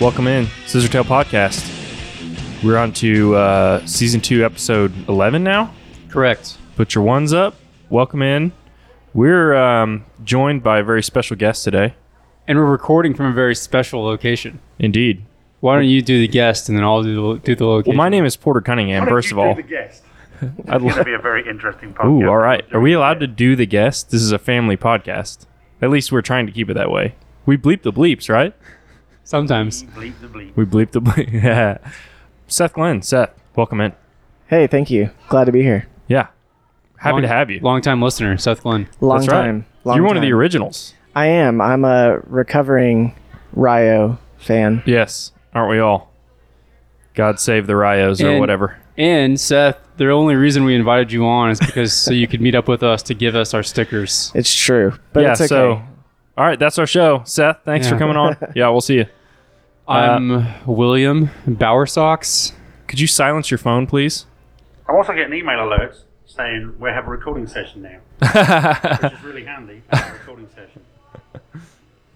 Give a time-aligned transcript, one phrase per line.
[0.00, 1.74] Welcome in, Scissortail Podcast.
[2.62, 5.74] We're on to uh, season two, episode 11 now.
[6.08, 6.56] Correct.
[6.76, 7.56] Put your ones up.
[7.90, 8.52] Welcome in.
[9.12, 11.94] We're um, joined by a very special guest today.
[12.46, 14.60] And we're recording from a very special location.
[14.78, 15.24] Indeed.
[15.60, 17.90] Why don't you do the guest and then I'll do the, do the location?
[17.90, 19.54] Well, my name is Porter Cunningham, Why don't first you of all.
[19.56, 20.04] do the guest.
[20.40, 22.22] I'd It's going to be a very interesting podcast.
[22.22, 22.64] Ooh, all right.
[22.72, 24.12] Are we allowed to do the guest?
[24.12, 25.46] This is a family podcast.
[25.82, 27.16] At least we're trying to keep it that way.
[27.46, 28.54] We bleep the bleeps, right?
[29.28, 29.82] Sometimes.
[29.84, 30.56] bleep the bleep?
[30.56, 31.30] We bleep the bleep.
[31.44, 31.76] Yeah.
[32.46, 33.92] Seth Glenn, Seth, welcome in.
[34.46, 35.10] Hey, thank you.
[35.28, 35.86] Glad to be here.
[36.06, 36.28] Yeah.
[36.96, 37.60] Happy Long- to have you.
[37.60, 38.88] Long time listener, Seth Glenn.
[39.02, 39.42] Long That's right.
[39.42, 39.66] time.
[39.84, 40.94] Long You're one of the originals.
[41.14, 41.60] I am.
[41.60, 43.14] I'm a recovering
[43.52, 44.82] Rayo fan.
[44.86, 46.10] Yes, aren't we all?
[47.12, 48.78] God save the Rayos or And- whatever.
[48.96, 52.54] And Seth, the only reason we invited you on is because so you could meet
[52.54, 54.32] up with us to give us our stickers.
[54.34, 55.48] It's true, but yeah, it's okay.
[55.48, 55.82] so
[56.38, 57.20] all right, that's our show.
[57.26, 58.38] Seth, thanks for coming on.
[58.54, 59.04] Yeah, we'll see you.
[59.88, 62.52] Uh, I'm William Bowersocks.
[62.88, 64.26] Could you silence your phone, please?
[64.86, 67.98] I'm also getting email alerts saying we have a recording session now,
[69.02, 69.82] which is really handy.
[69.90, 70.82] Have a recording session.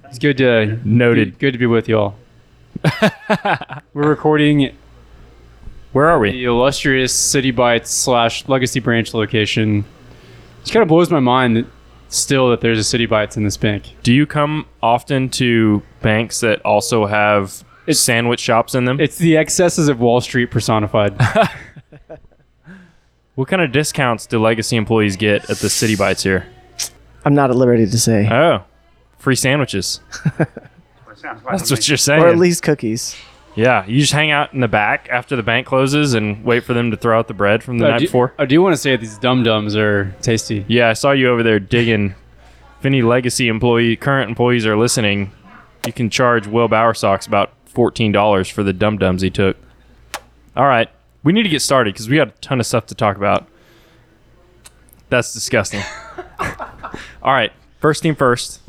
[0.05, 1.39] It's good to Noted.
[1.39, 2.15] Good to be with y'all.
[3.95, 4.77] We're recording
[5.93, 6.33] Where are we?
[6.33, 9.85] the illustrious City Bites slash Legacy Branch location.
[10.67, 11.67] It kind of blows my mind that
[12.09, 13.95] still that there's a City Bites in this bank.
[14.03, 19.01] Do you come often to banks that also have sandwich shops in them?
[19.01, 21.15] It's the excesses of Wall Street personified.
[23.35, 26.47] what kind of discounts do legacy employees get at the City Bites here?
[27.25, 28.65] I'm not at liberty to say, Oh,
[29.19, 30.01] free sandwiches.
[30.39, 30.49] Well,
[31.11, 32.23] it sounds like That's what you're saying.
[32.23, 33.17] or at least cookies.
[33.55, 36.75] yeah, you just hang out in the back after the bank closes and wait for
[36.75, 38.35] them to throw out the bread from the I night do, before.
[38.39, 40.65] I do want to say these dum dums are tasty.
[40.69, 42.15] Yeah, I saw you over there digging.
[42.81, 45.31] If any legacy employee, current employees are listening,
[45.87, 49.57] you can charge Will Bowersocks about fourteen dollars for the dum dums he took.
[50.57, 50.89] All right,
[51.23, 53.49] we need to get started because we got a ton of stuff to talk about.
[55.09, 55.83] That's disgusting.
[57.23, 58.61] All right, first thing first.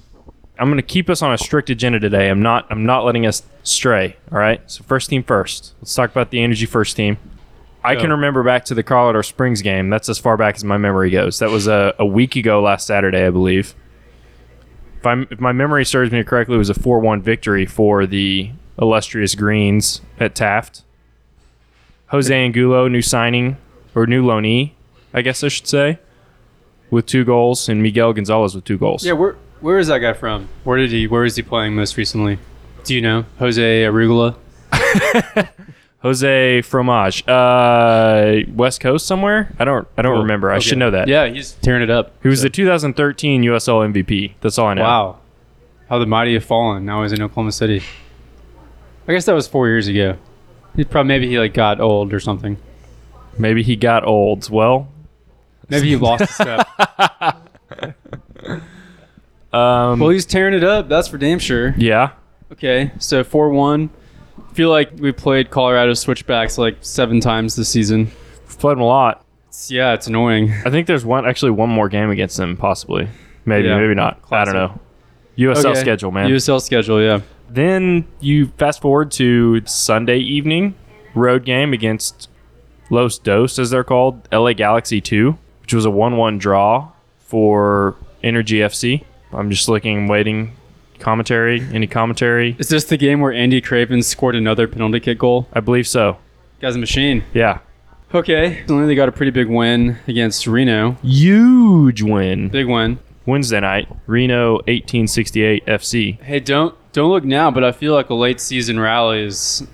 [0.59, 2.29] I'm going to keep us on a strict agenda today.
[2.29, 2.67] I'm not.
[2.69, 4.17] I'm not letting us stray.
[4.31, 4.61] All right.
[4.69, 5.73] So first team first.
[5.81, 7.17] Let's talk about the Energy First team.
[7.83, 9.89] I can remember back to the Colorado Springs game.
[9.89, 11.39] That's as far back as my memory goes.
[11.39, 13.75] That was a, a week ago last Saturday, I believe.
[15.03, 18.05] If, I'm, if my memory serves me correctly, it was a 4 1 victory for
[18.05, 20.83] the illustrious Greens at Taft.
[22.07, 23.57] Jose Angulo, new signing,
[23.95, 24.71] or new loanee,
[25.13, 25.99] I guess I should say,
[26.89, 29.03] with two goals, and Miguel Gonzalez with two goals.
[29.03, 30.47] Yeah, where where is that guy from?
[30.63, 31.05] Where did he?
[31.07, 32.39] Where is he playing most recently?
[32.85, 34.37] Do you know Jose Arugula?
[36.03, 39.53] Jose Fromage, uh, West Coast somewhere.
[39.57, 39.87] I don't.
[39.97, 40.51] I don't remember.
[40.51, 40.65] I Okay.
[40.65, 41.07] should know that.
[41.07, 42.11] Yeah, he's tearing it up.
[42.21, 44.33] He was the 2013 USL MVP.
[44.41, 44.83] That's all I know.
[44.83, 45.17] Wow,
[45.89, 46.85] how the mighty have fallen.
[46.85, 47.81] Now he's in Oklahoma City.
[49.07, 50.17] I guess that was four years ago.
[50.75, 52.57] He probably maybe he like got old or something.
[53.37, 54.49] Maybe he got old.
[54.49, 54.89] Well,
[55.69, 56.67] Maybe he lost a step.
[59.53, 60.89] um, Well, he's tearing it up.
[60.89, 61.73] That's for damn sure.
[61.77, 62.11] yeah.
[62.51, 63.89] Okay, so four one.
[64.53, 68.11] Feel like we played Colorado switchbacks like seven times this season.
[68.47, 69.25] We've played him a lot.
[69.47, 70.51] It's, yeah, it's annoying.
[70.65, 73.07] I think there's one, actually, one more game against them, possibly.
[73.45, 73.77] Maybe, Yeah.
[73.79, 74.19] maybe not.
[74.31, 74.79] I don't know.
[75.37, 75.79] USL Okay.
[75.79, 76.29] schedule, man.
[76.29, 77.21] USL schedule, yeah.
[77.49, 80.75] then you fast forward to Sunday evening
[81.15, 82.29] road game against
[82.89, 87.95] Los Dos, as they're called, LA Galaxy 2, which was a 1 1 draw for
[88.23, 89.03] Energy FC.
[89.31, 90.53] I'm just looking, waiting.
[91.03, 91.61] Commentary?
[91.73, 92.55] Any commentary?
[92.57, 95.47] Is this the game where Andy Craven scored another penalty kick goal?
[95.53, 96.17] I believe so.
[96.61, 97.23] Guy's a machine.
[97.33, 97.59] Yeah.
[98.15, 100.91] Okay, only they got a pretty big win against Reno.
[101.03, 102.47] Huge win.
[102.49, 102.99] Big win.
[103.25, 106.21] Wednesday night, Reno 1868 FC.
[106.21, 109.65] Hey, don't don't look now, but I feel like a late season rally is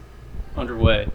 [0.55, 1.09] underway.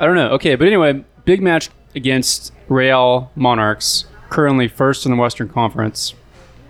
[0.00, 0.30] I don't know.
[0.30, 6.14] Okay, but anyway, big match against Real Monarchs, currently first in the Western Conference.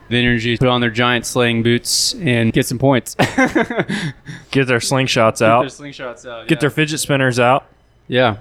[0.09, 3.15] The Energy put on their giant slaying boots and get some points.
[4.51, 5.63] Get their slingshots out.
[5.65, 6.49] Get their slingshots out.
[6.49, 6.61] Get yeah.
[6.61, 7.67] their fidget spinners out.
[8.07, 8.39] yeah.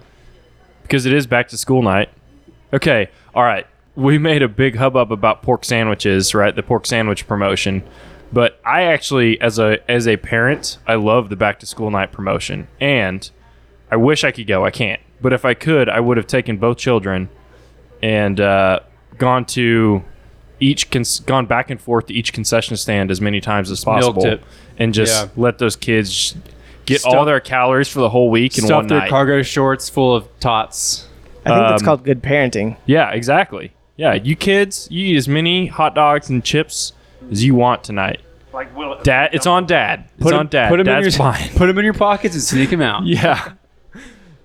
[0.83, 2.09] because it is back to school night.
[2.73, 3.67] Okay, all right.
[3.95, 6.55] We made a big hubbub about pork sandwiches, right?
[6.55, 7.83] The pork sandwich promotion.
[8.31, 12.11] But I actually, as a as a parent, I love the back to school night
[12.11, 13.29] promotion, and
[13.89, 14.65] I wish I could go.
[14.65, 17.29] I can't, but if I could, I would have taken both children
[18.03, 18.81] and uh,
[19.17, 20.03] gone to
[20.59, 24.25] each cons- gone back and forth to each concession stand as many times as possible,
[24.25, 24.41] it.
[24.77, 25.29] and just Yeah.
[25.35, 26.35] let those kids
[26.85, 29.09] get all their calories for the whole week in Stuff one their night.
[29.09, 31.07] cargo shorts full of tots.
[31.45, 32.75] I think that's Um, called good parenting.
[32.85, 33.71] Yeah, exactly.
[33.95, 36.93] Yeah, you kids, you eat as many hot dogs and chips
[37.31, 38.21] as you want tonight.
[38.53, 40.05] Like will Dad, it's on Dad.
[40.15, 40.69] It's Put 'em- on Dad.
[40.69, 41.49] Put them in your fine.
[41.55, 43.03] put 'em in your pockets and sneak them out.
[43.05, 43.49] Yeah.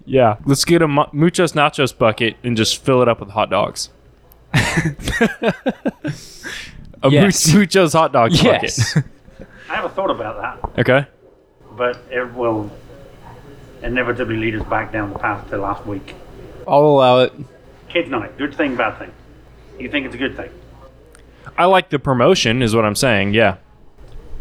[0.04, 0.36] Yeah.
[0.44, 3.88] Let's get a mu- muchos nachos bucket and just fill it up with hot dogs.
[7.02, 7.52] a Yes.
[7.52, 8.94] muchos hot dog Yes.
[8.94, 9.10] bucket.
[9.70, 11.06] I have a thought about that, okay.
[11.76, 12.70] but it will
[13.82, 16.14] inevitably lead us back down the path to last week.
[16.68, 17.32] I'll allow it.
[17.88, 19.12] Kids night, good thing, bad thing.
[19.78, 20.50] You think it's a good thing?
[21.56, 23.34] I like the promotion, is what I'm saying.
[23.34, 23.56] Yeah.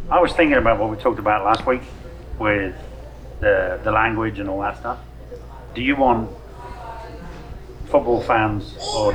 [0.09, 1.81] I was thinking about what we talked about last week
[2.37, 2.75] with
[3.39, 4.99] the the language and all that stuff.
[5.73, 6.29] Do you want
[7.85, 9.13] football fans, or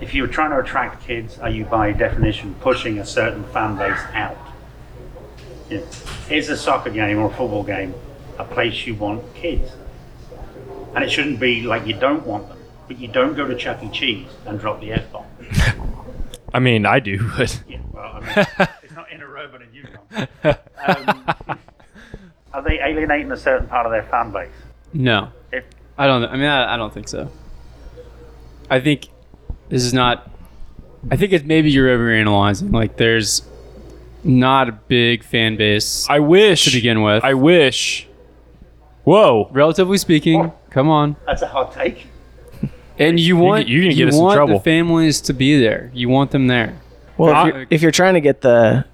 [0.00, 4.00] if you're trying to attract kids, are you by definition pushing a certain fan base
[4.12, 4.36] out?
[5.70, 5.86] You know,
[6.30, 7.94] is a soccer game or a football game
[8.38, 9.72] a place you want kids?
[10.94, 12.58] And it shouldn't be like you don't want them,
[12.88, 13.88] but you don't go to Chuck E.
[13.90, 15.26] Cheese and drop the F bomb.
[16.54, 19.68] I mean, I do, but Yeah, well, I mean, it's not in a robot in
[19.72, 20.28] Yukon.
[20.86, 21.58] Um,
[22.52, 24.50] are they alienating a certain part of their fan base?
[24.92, 25.64] No, If,
[25.98, 26.22] I don't.
[26.24, 27.28] I mean, I, I don't think so.
[28.70, 29.08] I think
[29.68, 30.30] this is not.
[31.10, 32.72] I think it's maybe you're overanalyzing.
[32.72, 33.42] Like, there's
[34.24, 37.22] not a big fan base I wish to begin with.
[37.24, 38.08] I wish.
[39.04, 39.48] Whoa.
[39.52, 41.14] relatively speaking, come on.
[41.26, 42.06] that's a hot take.
[42.98, 44.54] And you want you're gonna get you us in want trouble.
[44.58, 45.90] the families to be there.
[45.94, 46.76] You want them there.
[47.18, 48.84] Well, I- if you're, if you're trying to get the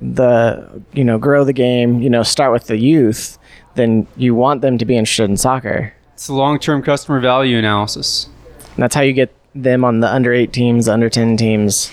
[0.00, 3.38] the you know grow the game, you know start with the youth,
[3.74, 5.92] then you want them to be interested in soccer.
[6.14, 8.28] It's a long-term customer value analysis.
[8.74, 11.92] And that's how you get them on the under eight teams, under ten teams,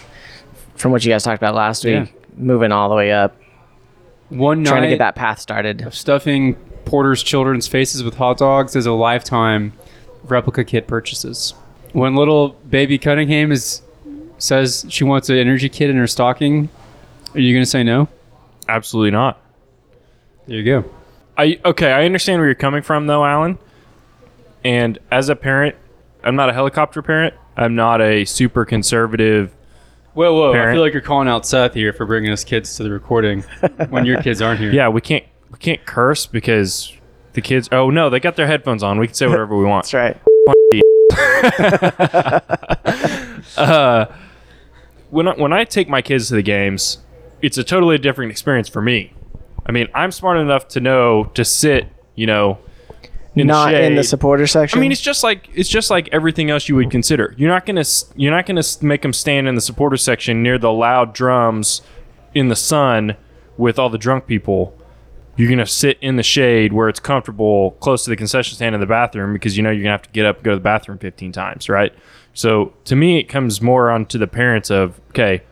[0.75, 2.05] from what you guys talked about last week, Yeah.
[2.37, 3.35] moving all the way up,
[4.29, 5.81] One trying to get that path started.
[5.81, 6.55] of stuffing
[6.85, 9.73] Porter's children's faces with hot dogs is a lifetime
[10.23, 11.53] replica kit purchases.
[11.93, 13.81] When little baby Cunningham is
[14.37, 16.69] says she wants an energy kit in her stocking,
[17.33, 18.07] are you going to say no?
[18.69, 19.39] Absolutely not.
[20.45, 20.89] There you go.
[21.37, 23.57] I okay, I understand where you're coming from though, Alan.
[24.63, 25.75] And as a parent,
[26.23, 27.33] I'm not a helicopter parent.
[27.57, 29.53] I'm not a super conservative.
[30.13, 30.51] Whoa, whoa!
[30.51, 33.43] I feel like you're calling out Seth here for bringing us kids to the recording
[33.89, 34.71] when your kids aren't here.
[34.73, 36.93] Yeah, we can't we can't curse because
[37.33, 37.67] the kids.
[37.71, 38.99] Oh no, they got their headphones on.
[38.99, 39.85] We can say whatever we want.
[39.85, 40.17] That's right.
[43.57, 44.05] uh,
[45.09, 46.99] when I, when I take my kids to the games,
[47.41, 49.13] it's a totally different experience for me.
[49.65, 52.59] I mean, I'm smart enough to know to sit, you know,
[53.39, 54.79] in Not the in the supporter section.
[54.79, 57.33] I mean, it's just like it's just like everything else you would consider.
[57.37, 57.83] You're not gonna
[58.15, 61.81] you're not gonna make them stand in the supporter section near the loud drums
[62.33, 63.15] in the sun
[63.57, 64.77] with all the drunk people.
[65.35, 68.81] You're gonna sit in the shade where it's comfortable, close to the concession stand in
[68.81, 70.61] the bathroom, because you know you're gonna have to get up and go to the
[70.61, 71.93] bathroom 15 times, right?
[72.33, 75.43] So to me, it comes more onto the parents of okay,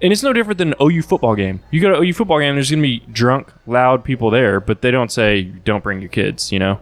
[0.00, 1.60] and it's no different than an OU football game.
[1.70, 4.90] You go to OU football game, there's gonna be drunk, loud people there, but they
[4.90, 6.80] don't say don't bring your kids, you know.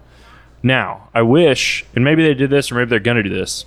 [0.66, 3.66] Now, I wish, and maybe they did this, or maybe they're going to do this.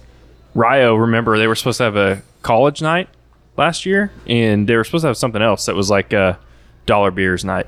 [0.54, 3.08] Rayo, remember, they were supposed to have a college night
[3.56, 6.38] last year, and they were supposed to have something else that was like a
[6.86, 7.68] dollar beers night.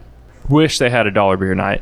[0.50, 1.81] Wish they had a dollar beer night,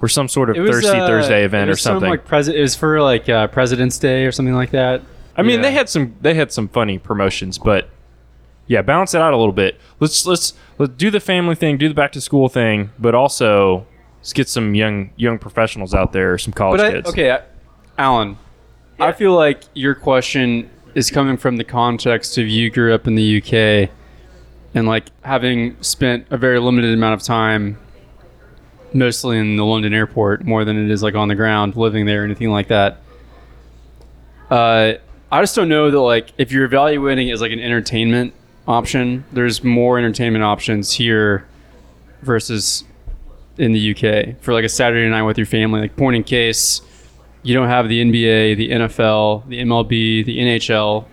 [0.00, 2.08] or some sort of Thirsty uh, Thursday event or was some, something.
[2.08, 5.02] like pres- it was for like uh, President's Day or something like that.
[5.36, 5.62] I mean, Yeah.
[5.62, 7.90] they had some they had some funny promotions, but
[8.68, 9.78] yeah, balance it out a little bit.
[10.00, 13.86] Let's let's let's do the family thing, do the back to school thing, but also
[14.24, 17.10] let's get some young young professionals out there, some college But I, kids.
[17.10, 17.42] okay, I-
[17.98, 18.38] Alan,
[18.98, 23.16] I feel like your question is coming from the context of you grew up in
[23.16, 23.90] the UK
[24.74, 27.76] and like having spent a very limited amount of time
[28.94, 32.22] mostly in the London airport more than it is like on the ground living there
[32.22, 33.00] or anything like that.
[34.50, 34.94] Uh,
[35.30, 38.32] I just don't know that like if you're evaluating it as like an entertainment
[38.66, 41.46] option, there's more entertainment options here
[42.22, 42.84] versus
[43.58, 45.80] in the UK for like a Saturday night with your family.
[45.80, 46.80] Like point in case,
[47.42, 51.06] you don't have the NBA, the NFL, the MLB, the NHL.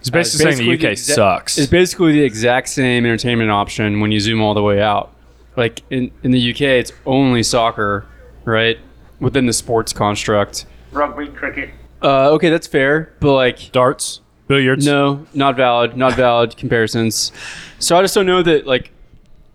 [0.00, 1.58] It's basically, saying the UK exa- sucks.
[1.58, 5.12] It's basically the exact same entertainment option when you zoom all the way out.
[5.56, 8.06] Like in, in the UK, it's only soccer,
[8.44, 8.78] right?
[9.18, 10.66] Within the sports construct.
[10.92, 11.70] Rugby, cricket.
[12.00, 14.86] Uh, okay, that's fair, but like Darts, billiards.
[14.86, 17.32] no, not valid, not valid comparisons.
[17.80, 18.92] So I just don't know that like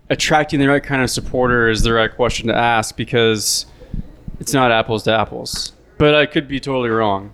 [0.09, 3.65] attracting the right kind of supporter is the right question to ask because
[4.39, 5.73] it's not apples to apples.
[5.97, 7.33] But I could be totally wrong.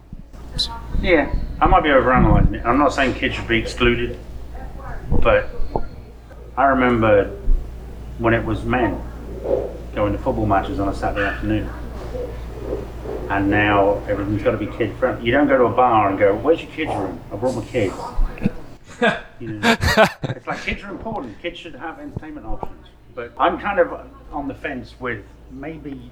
[1.01, 2.65] Yeah, I might be overanalyzing it.
[2.65, 4.17] I'm not saying kids should be excluded,
[5.09, 5.49] but
[6.57, 7.31] I remember
[8.17, 9.01] when it was men
[9.95, 11.69] going to football matches on a Saturday afternoon.
[13.29, 15.25] And now everything's got to be kid friendly.
[15.25, 17.19] You don't go to a bar and go, "Where's your kids' room?
[17.31, 17.95] I brought my kids."
[19.39, 19.75] You know,
[20.24, 21.41] it's like kids are important.
[21.41, 22.88] Kids should have entertainment options.
[23.15, 26.12] But I'm kind of on the fence with maybe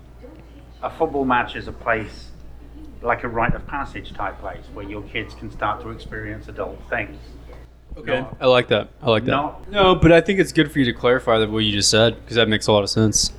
[0.82, 2.30] a football match is a place
[3.02, 6.80] like a rite of passage type place where your kids can start to experience adult
[6.90, 7.18] things.
[7.96, 8.22] Okay.
[8.22, 8.90] Not- I like that.
[9.02, 9.32] I like that.
[9.32, 9.56] No.
[9.70, 12.16] No, but I think it's good for you to clarify that what you just said
[12.16, 13.32] because that makes a lot of sense.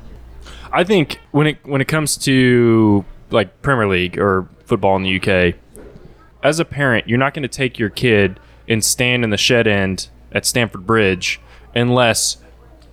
[0.72, 5.16] I think when it when it comes to like Premier League or football in the
[5.20, 5.54] UK,
[6.42, 9.66] as a parent, you're not going to take your kid and stand in the shed
[9.66, 11.40] end at Stamford Bridge
[11.74, 12.38] unless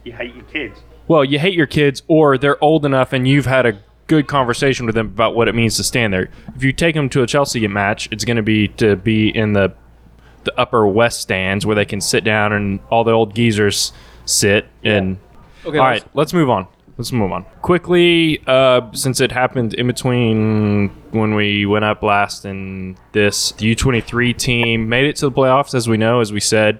[0.03, 0.79] You hate your kids.
[1.07, 4.85] well, you hate your kids or they're old enough and you've had a good conversation
[4.85, 6.29] with them about what it means to stand there.
[6.55, 9.53] If you take them to a Chelsea match, it's going to be to be in
[9.53, 9.73] the
[10.43, 13.91] the upper west stands where they can sit down and all the old geezers
[14.25, 15.17] sit and
[15.65, 15.79] Okay.
[15.79, 16.67] all right, let's move on.
[16.97, 18.41] Let's move on quickly.
[18.47, 23.75] Uh, since it happened in between when we went up last and this, the U
[23.75, 26.79] twenty three team made it to the playoffs, as we know, as we said,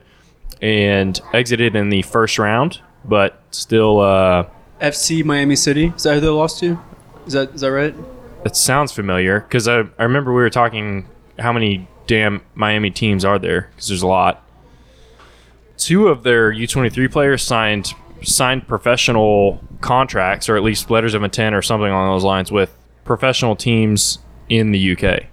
[0.62, 4.48] and exited in the first round, but still, uh,
[4.80, 5.92] FC Miami City.
[5.96, 6.80] Is that who they lost to?
[7.28, 7.94] Is that is that right?
[8.46, 13.26] it sounds familiar because I, I remember we were talking how many damn Miami teams
[13.26, 14.44] are there because there's a lot.
[15.78, 17.94] Two of their U twenty three players signed
[18.26, 22.76] signed professional contracts or at least letters of intent or something along those lines with
[23.04, 25.26] professional teams in the UK.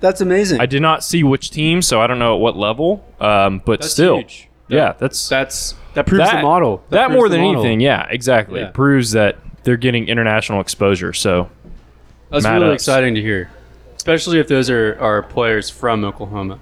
[0.00, 0.60] That's amazing.
[0.60, 3.04] I did not see which team, so I don't know at what level.
[3.20, 4.48] Um, but That's still, huge.
[4.68, 6.84] yeah, that's That's that proves the model.
[6.90, 7.60] That, proves more than model.
[7.62, 8.60] anything, yeah, exactly.
[8.60, 8.68] Yeah.
[8.68, 11.12] It proves that they're getting international exposure.
[11.14, 11.50] So
[12.30, 12.82] That's Mad really us.
[12.82, 13.50] exciting to hear,
[13.96, 16.60] especially if those are, are players from Oklahoma.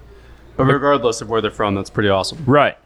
[0.55, 2.41] But regardless of where they're from, that's pretty awesome.
[2.45, 2.77] Right.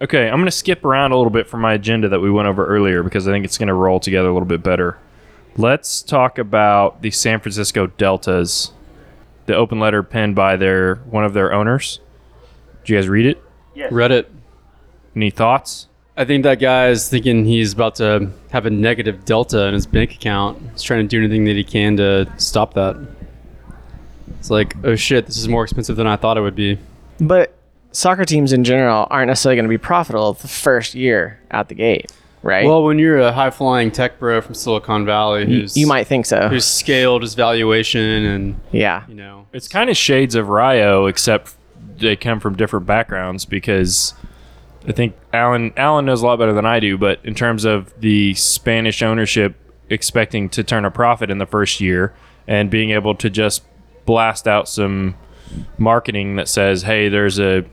[0.00, 2.48] Okay, I'm going to skip around a little bit from my agenda that we went
[2.48, 4.98] over earlier because I think it's going to roll together a little bit better.
[5.56, 8.72] Let's talk about the San Francisco Deltas,
[9.46, 12.00] the open letter penned by their one of their owners.
[12.84, 13.42] Did you guys read it?
[13.74, 13.90] Yes.
[13.90, 14.30] Read it.
[15.14, 15.88] Any thoughts?
[16.18, 19.86] I think that guy is thinking he's about to have a negative delta in his
[19.86, 20.60] bank account.
[20.72, 22.96] He's trying to do anything that he can to stop that.
[24.38, 26.78] It's like, oh shit, this is more expensive than I thought it would be.
[27.18, 27.55] But
[27.96, 31.74] soccer teams in general aren't necessarily going to be profitable the first year out the
[31.74, 32.12] gate,
[32.42, 32.66] right?
[32.66, 36.06] Well, when you're a high flying tech bro from Silicon Valley you, who's you might
[36.06, 36.48] think so.
[36.48, 39.04] who's scaled his valuation and Yeah.
[39.08, 41.54] you know It's kind of shades of Rayo, except
[41.98, 44.12] they come from different backgrounds because
[44.86, 46.98] I think Alan Alan knows a lot better than I do.
[46.98, 49.56] But in terms of the Spanish ownership
[49.88, 52.12] expecting to turn a profit in the first year
[52.46, 53.62] and being able to just
[54.04, 55.14] blast out some
[55.78, 57.64] marketing that says, "Hey, there's a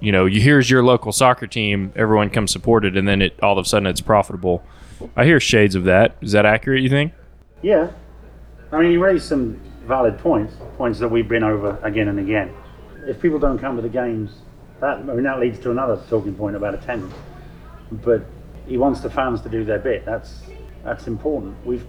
[0.00, 3.38] you know, you here's your local soccer team, everyone comes support it," and then it
[3.42, 4.62] all of a sudden it's profitable.
[5.16, 6.16] I hear shades of that.
[6.20, 6.82] Is that accurate?
[6.82, 7.12] You think?
[7.62, 7.90] Yeah.
[8.72, 12.52] I mean, you raised some valid points, points that we've been over again and again.
[13.06, 14.30] If people don't come to the games,
[14.80, 17.14] that I mean that leads to another talking point about attendance.
[17.90, 18.26] But
[18.66, 20.04] he wants the fans to do their bit.
[20.04, 20.42] That's
[20.84, 21.56] that's important.
[21.64, 21.86] We've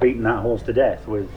[0.00, 1.28] beaten that horse to death with,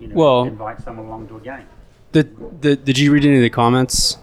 [0.00, 1.66] you know, Well- invite someone along to a game.
[2.12, 2.22] the,
[2.60, 4.18] the did you read any of the comments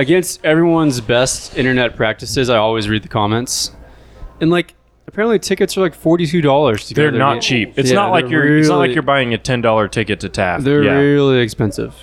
[0.00, 3.70] against everyone's best internet practices i always read the comments
[4.40, 4.74] and like
[5.06, 7.76] apparently tickets are like $42 to go They're to not the- cheap.
[7.76, 8.58] It's Yeah, not like they're you're.
[8.58, 10.64] it's not like really- you're buying a ten dollar ticket to Taft.
[10.64, 10.92] they're yeah.
[10.92, 11.94] really expensive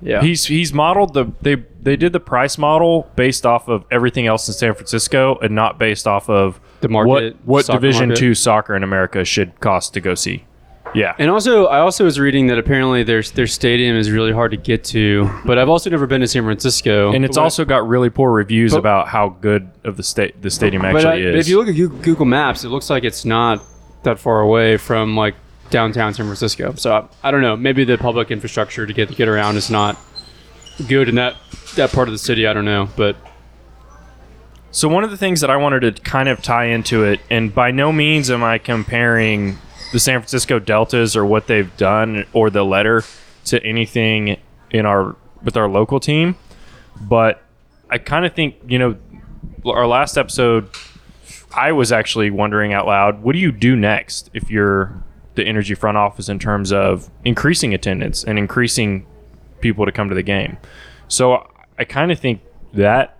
[0.00, 4.26] yeah He's he's modeled the they they did the price model based off of everything
[4.26, 8.08] else in San Francisco and not based off of The market, what what soccer Division
[8.08, 8.20] market.
[8.20, 10.44] two soccer in America should cost to go see.
[10.96, 14.50] Yeah, and also i also was reading that apparently their their stadium is really hard
[14.52, 17.12] to get to but i've also never been to san francisco.
[17.12, 20.40] And it's But- also got really poor reviews But- about how good of the state
[20.42, 21.46] the stadium actually I- but is.
[21.46, 23.62] if you look at google maps it looks like it's not
[24.04, 25.34] that far away from like
[25.70, 26.72] downtown san francisco.
[26.76, 27.56] So i, I don't know.
[27.56, 29.96] Maybe the public infrastructure to get get around is not
[30.88, 31.34] good in that
[31.74, 32.46] that part of the city.
[32.46, 33.16] I don't know but
[34.70, 37.54] So one of the things that I wanted to kind of tie into it, and
[37.54, 39.58] by no means am I comparing
[39.92, 43.04] the San Francisco Deltas or what they've done or the letter
[43.46, 44.38] to anything
[44.70, 46.36] in our with our local team,
[47.00, 47.42] but
[47.90, 48.96] I kind of think you know
[49.64, 50.68] our last episode.
[51.54, 55.02] I was actually wondering out loud, what do you do next if you're
[55.36, 59.06] the energy front office in terms of increasing attendance and increasing
[59.60, 60.58] people to come to the game?
[61.08, 62.42] So I kind of think
[62.74, 63.16] that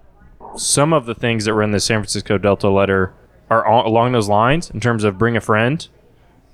[0.57, 3.15] some of the things that were in the San Francisco Delta letter
[3.49, 5.87] are along those lines in terms of bring a friend.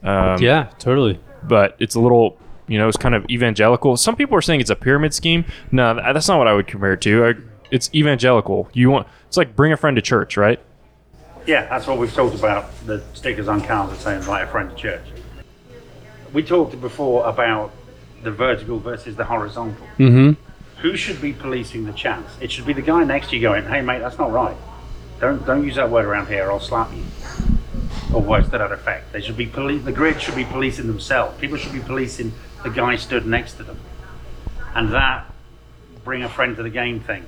[0.02, 3.96] Um, yeah totally But it's a little, you know, it's kind of evangelical.
[3.96, 5.44] Some people are saying it's a pyramid scheme.
[5.70, 7.26] No, that's not what I would compare it to.
[7.26, 7.34] I,
[7.70, 8.68] it's evangelical.
[8.72, 10.60] You want it's like bring a friend to church, right?
[11.46, 12.70] Yeah, that's what we've talked about.
[12.86, 15.04] The stickers on cars that say invite a friend to church.
[16.32, 17.72] We talked before about
[18.22, 19.86] the vertical versus the horizontal.
[19.98, 20.32] mm-hmm
[20.82, 22.28] who should be policing the chance?
[22.40, 24.56] It should be the guy next to you going, "Hey, mate, that's not right.
[25.20, 27.04] Don't don't use that word around here, or I'll slap you."
[28.14, 29.12] Or words to that effect.
[29.12, 31.38] They should be poli- The grid should be policing themselves.
[31.40, 33.78] People should be policing the guy stood next to them,
[34.74, 35.26] and that
[36.04, 37.24] bring a friend to the game thing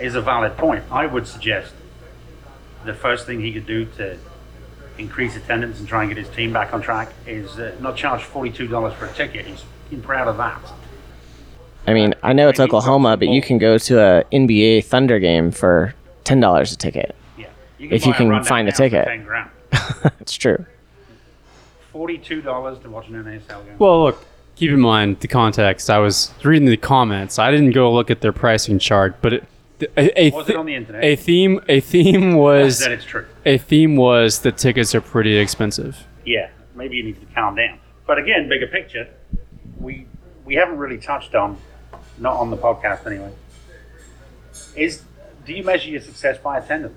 [0.00, 0.82] is a valid point.
[0.90, 1.72] I would suggest
[2.84, 4.16] the first thing he could do to
[4.98, 8.22] increase attendance and try and get his team back on track is uh, not charge
[8.22, 9.44] forty-two dollars for a ticket.
[9.46, 9.64] He's
[10.02, 10.60] proud of that.
[11.86, 15.50] I mean, I know it's Oklahoma, but you can go to a NBA Thunder game
[15.50, 17.14] for ten dollars a ticket.
[17.38, 17.46] Yeah,
[17.78, 19.04] If you can find a ticket.
[19.06, 19.50] ten grand.
[20.20, 20.64] it's true.
[21.92, 23.78] Forty-two dollars to watch an NASL game.
[23.78, 24.24] Well, look,
[24.56, 25.90] keep in mind the context.
[25.90, 27.38] I was reading the comments.
[27.38, 29.44] I didn't go look at their pricing chart, but it,
[29.96, 31.02] a, a, was thi- it on the internet?
[31.02, 33.26] a theme a theme was that it's true.
[33.44, 36.06] a theme was the tickets are pretty expensive.
[36.24, 37.80] Yeah, maybe you need to calm down.
[38.06, 39.08] But again, bigger picture,
[39.78, 40.06] we
[40.44, 41.56] we haven't really touched on,
[42.18, 43.32] not on the podcast anyway.
[44.76, 45.02] Is
[45.44, 46.94] do you measure your success by attendance?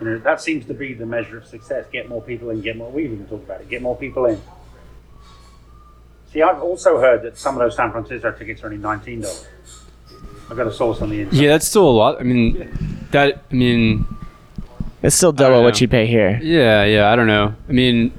[0.00, 1.86] You know, that seems to be the measure of success.
[1.92, 2.90] Get more people in, get more.
[2.90, 3.68] We've even talked about it.
[3.68, 4.40] Get more people in.
[6.32, 9.46] See, I've also heard that some of those San Francisco tickets are only nineteen dollars.
[10.50, 11.42] I've got a source on the internet.
[11.42, 12.20] Yeah, that's still a lot.
[12.20, 14.06] I mean, that I mean,
[15.02, 16.38] It's still double what you pay here.
[16.42, 17.10] yeah, yeah.
[17.10, 17.54] I don't know.
[17.68, 18.12] I mean,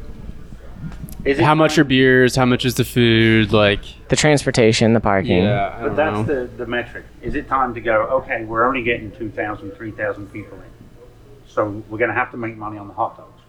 [1.26, 2.36] Is it how much are beers?
[2.36, 3.52] How much is the food?
[3.52, 5.44] Like, The transportation, the parking.
[5.44, 6.42] yeah, I But don't that's know.
[6.42, 7.06] the, the metric.
[7.22, 10.64] Is it time to go, okay, we're only getting 2,000, 3,000 people in.
[11.50, 13.42] So we're going to have to make money on the hot dogs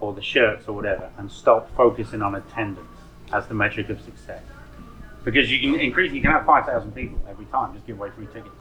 [0.00, 2.86] or the shirts or whatever and stop focusing on attendance
[3.32, 4.42] as the metric of success.
[5.24, 8.26] Because you can increase, you can have 5,000 people every time, just give away free
[8.26, 8.54] tickets.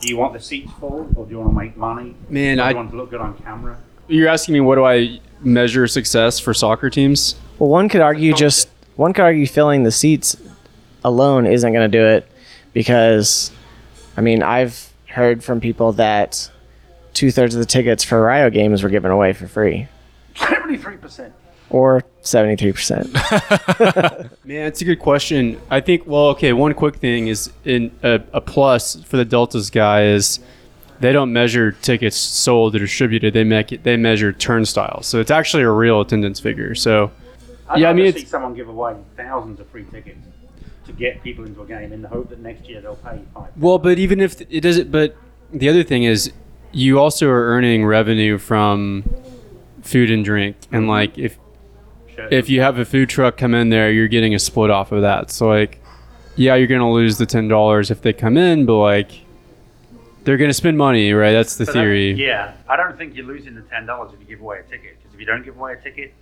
[0.00, 2.14] Do you want the seats full or do you want to make money?
[2.28, 3.78] Man, do I- you want to look good on camera?
[4.06, 7.36] You're asking me what do I measure success for soccer teams?
[7.58, 10.36] Well, one could argue just one could argue filling the seats
[11.02, 12.30] alone isn't going to do it
[12.74, 13.50] because,
[14.16, 16.50] I mean, I've heard from people that
[17.14, 19.88] two thirds of the tickets for Rayo games were given away for free,
[20.36, 21.32] 73%.
[21.70, 23.12] or seventy three percent.
[24.44, 25.60] Man, it's a good question.
[25.70, 26.06] I think.
[26.06, 26.52] Well, okay.
[26.52, 30.40] One quick thing is in a, a plus for the Deltas guy is
[31.00, 33.34] they don't measure tickets sold or distributed.
[33.34, 33.82] They make it.
[33.82, 35.06] They measure turnstiles.
[35.06, 36.74] So it's actually a real attendance figure.
[36.74, 37.10] So
[37.68, 40.18] I'd Yeah, I mean, to it's- see someone give away thousands of free tickets
[40.86, 43.48] to get people into a game in the hope that next year they'll pay five.
[43.56, 45.16] well, but even if it doesn't, but
[45.52, 46.30] the other thing is
[46.74, 49.04] you also are earning revenue from
[49.82, 51.38] food and drink, and like if
[52.30, 55.02] if you have a food truck come in there, you're getting a split off of
[55.02, 55.30] that.
[55.30, 55.80] So like,
[56.36, 59.10] yeah, you're gonna lose the ten dollars if they come in, but like,
[60.24, 61.32] they're gonna spend money, right?
[61.32, 62.12] That's the So that- theory.
[62.12, 64.96] yeah, I don't think you're losing the ten dollars if you give away a ticket
[64.98, 66.12] because if you don't give away a ticket,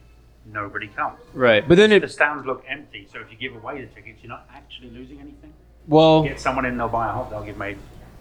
[0.52, 1.18] nobody comes.
[1.34, 4.18] Right, but then if The stands look empty, so if you give away the tickets,
[4.22, 5.52] you're not actually losing anything.
[5.88, 7.46] well, Get someone in, they'll buy a hot dog.
[7.46, 7.76] You've made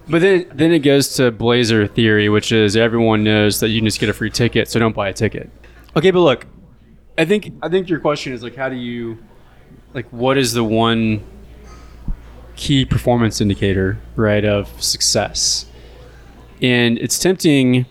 [0.08, 3.86] but then then it goes to Blazer theory, which is everyone knows that you can
[3.86, 5.50] just get a free ticket, so don't buy a ticket.
[5.96, 6.46] Okay, but look,
[7.18, 9.18] I think I think your question is like, how do you,
[9.94, 11.22] like, what is the one
[12.56, 15.66] key performance indicator, right, of success?
[16.60, 17.86] And it's tempting.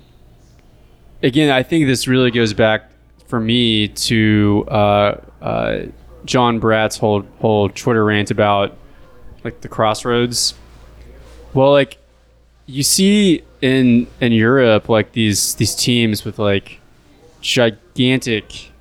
[1.23, 2.89] Again, I think this really goes back
[3.27, 5.79] for me to uh, uh,
[6.25, 8.77] John Bratt's whole whole Twitter rant about
[9.43, 10.55] like the crossroads.
[11.53, 11.97] Well, like
[12.65, 16.79] you see in in Europe, like these these teams with like
[17.41, 18.71] gigantic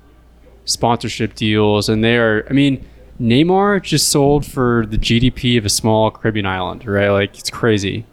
[0.65, 2.45] sponsorship deals, and they are.
[2.49, 2.85] I mean,
[3.19, 7.09] Neymar just sold for the GDP of a small Caribbean island, right?
[7.09, 8.05] Like it's crazy.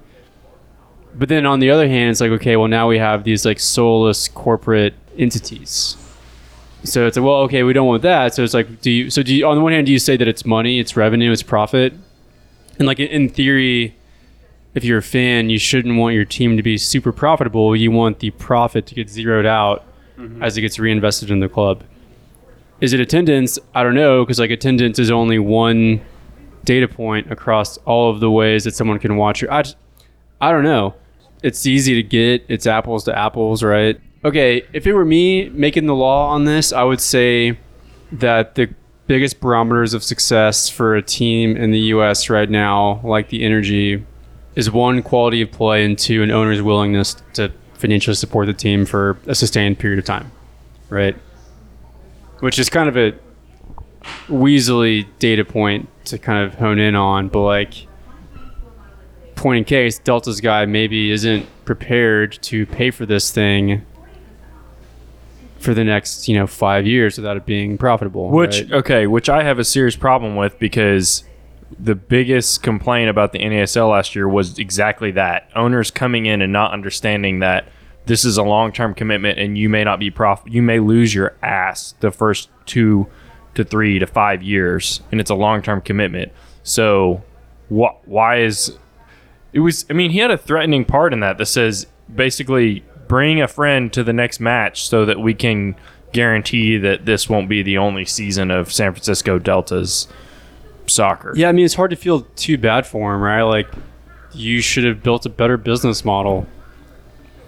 [1.14, 3.60] But then on the other hand, it's like okay, well now we have these like
[3.60, 5.96] soulless corporate entities.
[6.84, 8.34] So it's like, well, okay, we don't want that.
[8.34, 9.10] So it's like, do you?
[9.10, 9.46] So do you?
[9.46, 11.92] On the one hand, do you say that it's money, it's revenue, it's profit,
[12.78, 13.96] and like in- in theory,
[14.74, 17.74] if you're a fan, you shouldn't want your team to be super profitable.
[17.74, 19.84] You want the profit to get zeroed out
[20.16, 20.42] mm-hmm.
[20.42, 21.84] as it gets reinvested in the club.
[22.80, 23.58] Is it attendance?
[23.74, 26.00] I don't know because like attendance is only one
[26.64, 29.52] data point across all of the ways that someone can watch your.
[29.52, 29.76] I, just,
[30.40, 30.94] I don't know.
[31.42, 32.44] It's easy to get.
[32.48, 34.00] It's apples to apples, right?
[34.24, 37.58] Okay, if it were me making the law on this, I would say
[38.12, 38.72] that the
[39.06, 42.28] biggest barometers of success for a team in the U.S.
[42.28, 44.04] right now, like the energy,
[44.58, 48.84] is one quality of play and two an owner's willingness to financially support the team
[48.84, 50.32] for a sustained period of time,
[50.88, 51.14] right?
[52.40, 53.14] Which is kind of a
[54.26, 57.86] weaselly data point to kind of hone in on, but like
[59.36, 63.86] point in case, Delta's guy maybe isn't prepared to pay for this thing
[65.60, 68.28] for the next, you know, five years without it being profitable.
[68.30, 68.72] Which right?
[68.72, 71.22] okay, which I have a serious problem with because
[71.78, 76.52] the biggest complaint about the NASL last year was exactly that owners coming in and
[76.52, 77.68] not understanding that
[78.06, 81.14] this is a long term commitment and you may not be prof you may lose
[81.14, 83.06] your ass the first two
[83.54, 86.32] to three to five years and it's a long term commitment.
[86.62, 87.22] So
[87.68, 88.78] wh- why is
[89.52, 93.42] it was I mean he had a threatening part in that that says basically bring
[93.42, 95.76] a friend to the next match so that we can
[96.12, 100.08] guarantee that this won't be the only season of San Francisco Delta's
[100.88, 101.32] soccer.
[101.36, 103.42] Yeah, I mean, it's hard to feel too bad for him, right?
[103.42, 103.68] Like,
[104.32, 106.46] you should have built a better business model.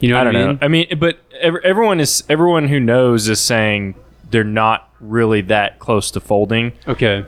[0.00, 0.53] You know I what don't I mean?
[0.55, 0.59] know.
[0.62, 3.94] I mean, but ev- everyone is everyone who knows is saying
[4.31, 6.72] they're not really that close to folding.
[6.88, 7.26] Okay.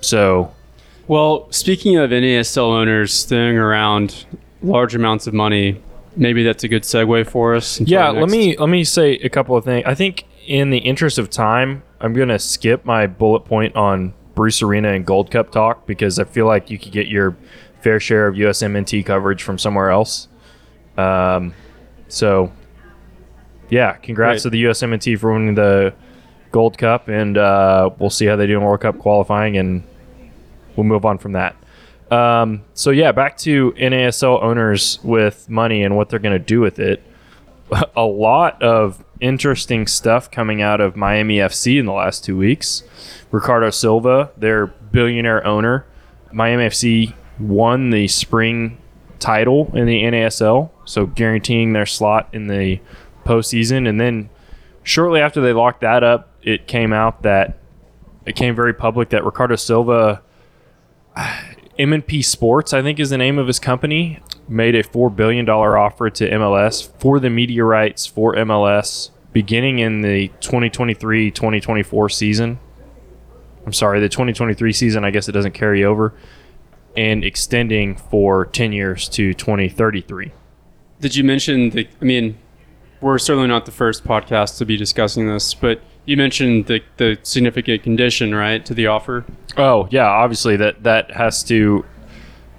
[0.00, 0.52] So
[1.06, 4.24] Well, speaking of NASL owners throwing around
[4.62, 5.82] large amounts of money,
[6.16, 7.78] maybe that's a good segue for us.
[7.82, 9.84] yeah, let me let me say a couple of things.
[9.86, 14.62] I think in the interest of time, I'm gonna skip my bullet point on Bruce
[14.62, 17.36] Arena and Gold Cup talk because I feel like you could get your
[17.80, 20.28] fair share of USMNT coverage from somewhere else.
[20.96, 21.54] Um,
[22.08, 22.52] so
[23.70, 24.50] yeah, congrats Great.
[24.50, 25.94] to the USMNT for winning the
[26.50, 29.82] Gold Cup, and uh, we'll see how they do in World Cup qualifying, and
[30.76, 31.56] we'll move on from that.
[32.10, 36.60] Um, so yeah, back to NASL owners with money and what they're going to do
[36.60, 37.02] with it.
[37.96, 42.82] A lot of interesting stuff coming out of Miami FC in the last two weeks.
[43.30, 45.86] Ricardo Silva, their billionaire owner,
[46.30, 48.76] Miami FC won the spring
[49.18, 52.80] title in the NASL, so guaranteeing their slot in the
[53.24, 53.88] postseason.
[53.88, 54.28] And then
[54.82, 57.58] shortly after they locked that up, it came out that
[58.26, 60.22] it came very public that Ricardo Silva
[61.78, 66.10] M&P Sports, I think is the name of his company, made a $4 billion offer
[66.10, 72.58] to MLS for the media rights for MLS beginning in the 2023 2024 season.
[73.66, 76.14] I'm sorry, the 2023 season, I guess it doesn't carry over,
[76.96, 80.32] and extending for 10 years to 2033.
[81.00, 81.86] Did you mention the?
[82.00, 82.38] I mean,
[83.02, 87.18] we're certainly not the first podcast to be discussing this, but you mentioned the the
[87.22, 89.24] significant condition, right, to the offer.
[89.56, 91.84] Oh yeah, obviously that that has to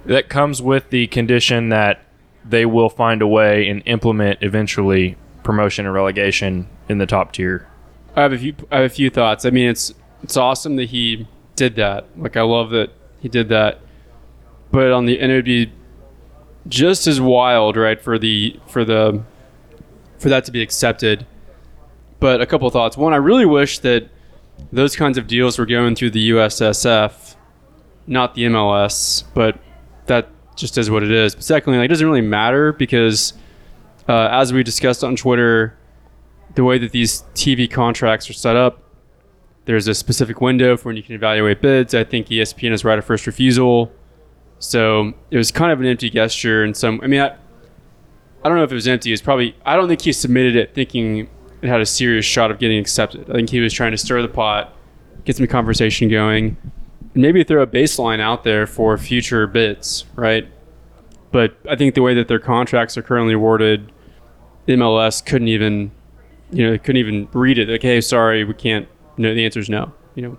[0.04, 2.00] that comes with the condition that
[2.44, 7.68] they will find a way and implement eventually promotion and relegation in the top tier.
[8.16, 8.54] I have a few.
[8.72, 9.44] I have a few thoughts.
[9.44, 12.06] I mean, it's it's awesome that he did that.
[12.16, 13.80] Like, I love that he did that.
[14.72, 15.72] But on the and it would be
[16.66, 19.22] just as wild, right, for the for the
[20.18, 21.24] for that to be accepted.
[22.18, 22.96] But a couple thoughts.
[22.96, 24.08] One, I really wish that
[24.72, 27.36] those kinds of deals were going through the USSF,
[28.06, 29.22] not the MLS.
[29.32, 29.60] But
[30.06, 31.34] that just is what it is.
[31.34, 33.34] But secondly, like, it doesn't really matter because,
[34.08, 35.76] uh, as we discussed on Twitter,
[36.54, 38.82] the way that these TV contracts are set up,
[39.66, 41.94] there's a specific window for when you can evaluate bids.
[41.94, 43.92] I think ESPN has right of first refusal.
[44.58, 46.62] So it was kind of an empty gesture.
[46.62, 47.36] And some, I mean, I,
[48.44, 49.10] I don't know if it was empty.
[49.10, 51.28] It was probably, I don't think he submitted it thinking
[51.62, 53.28] it had a serious shot of getting accepted.
[53.28, 54.72] I think he was trying to stir the pot,
[55.24, 56.56] get some conversation going,
[57.14, 60.48] and maybe throw a baseline out there for future bids, right?
[61.32, 63.90] But I think the way that their contracts are currently worded,
[64.68, 65.90] MLS couldn't even,
[66.50, 67.68] you know, couldn't even read it.
[67.68, 68.88] Like, hey, sorry, we can't.
[69.16, 69.92] No, the answer is no.
[70.14, 70.38] You know,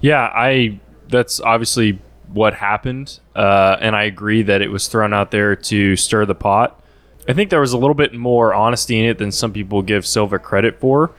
[0.00, 2.00] Yeah, I that's obviously
[2.32, 6.34] what happened, uh, and I agree that it was thrown out there to stir the
[6.34, 6.80] pot.
[7.28, 10.06] I think there was a little bit more honesty in it than some people give
[10.06, 11.12] Silva credit for.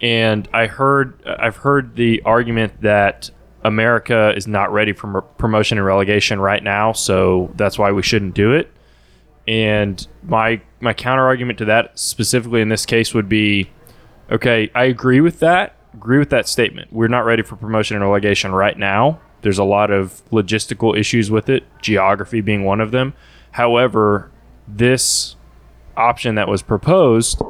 [0.00, 3.30] And I heard I've heard the argument that
[3.62, 8.34] America is not ready for promotion and relegation right now, so that's why we shouldn't
[8.34, 8.70] do it.
[9.46, 13.70] And my my counter argument to that specifically in this case would be
[14.30, 15.76] okay, I agree with that.
[15.92, 16.92] Agree with that statement.
[16.92, 19.20] We're not ready for promotion and relegation right now.
[19.42, 23.12] There's a lot of logistical issues with it, geography being one of them.
[23.52, 24.30] However,
[24.66, 25.36] this
[25.96, 27.40] option that was proposed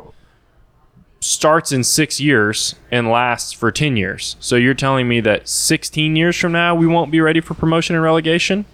[1.20, 4.36] starts in six years and lasts for 10 years.
[4.40, 7.94] So you're telling me that 16 years from now, we won't be ready for promotion
[7.94, 8.66] and relegation?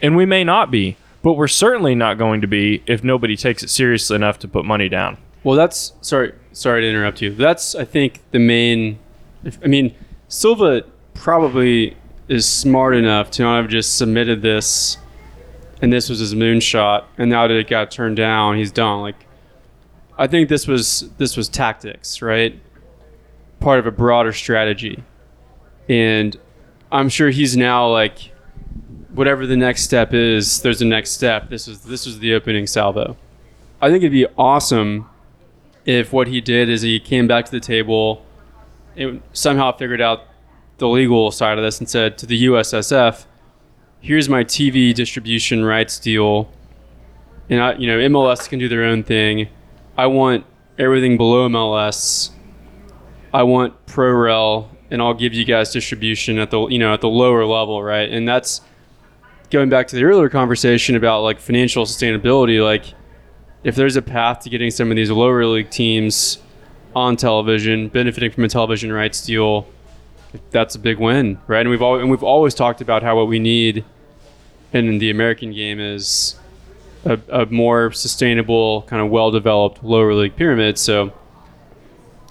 [0.00, 0.96] And we may not be,
[1.28, 4.64] but we're certainly not going to be if nobody takes it seriously enough to put
[4.64, 5.18] money down.
[5.44, 6.32] Well, that's sorry.
[6.52, 7.34] Sorry to interrupt you.
[7.34, 8.98] That's I think the main.
[9.44, 9.94] If, I mean,
[10.28, 14.96] Silva probably is smart enough to not have just submitted this,
[15.82, 19.02] and this was his moonshot, and now that it got turned down, he's done.
[19.02, 19.26] Like,
[20.16, 22.58] I think this was this was tactics, right?
[23.60, 25.04] Part of a broader strategy,
[25.90, 26.34] and
[26.90, 28.32] I'm sure he's now like,
[29.18, 31.50] whatever the next step is, there's a next step.
[31.50, 33.16] This is this was the opening salvo.
[33.82, 35.10] I think it'd be awesome
[35.84, 38.24] if what he did is he came back to the table
[38.96, 40.22] and somehow figured out
[40.78, 43.26] the legal side of this and said to the USSF,
[44.00, 46.48] "Here's my TV distribution rights deal,
[47.50, 49.48] and I, you know, MLS can do their own thing.
[49.96, 50.44] I want
[50.78, 52.30] everything below MLS.
[53.34, 57.08] I want ProRel, and I'll give you guys distribution at the you know at the
[57.08, 58.08] lower level, right?
[58.08, 58.60] And that's
[59.50, 62.62] going back to the earlier conversation about like financial sustainability.
[62.62, 62.94] Like,
[63.64, 66.38] if there's a path to getting some of these lower league teams
[66.94, 69.66] on television, benefiting from a television rights deal,
[70.50, 71.60] that's a big win, right?
[71.60, 73.84] And we've always, and we've always talked about how what we need
[74.72, 76.38] in the American game is
[77.04, 80.78] a, a more sustainable, kind of well-developed lower league pyramid.
[80.78, 81.12] So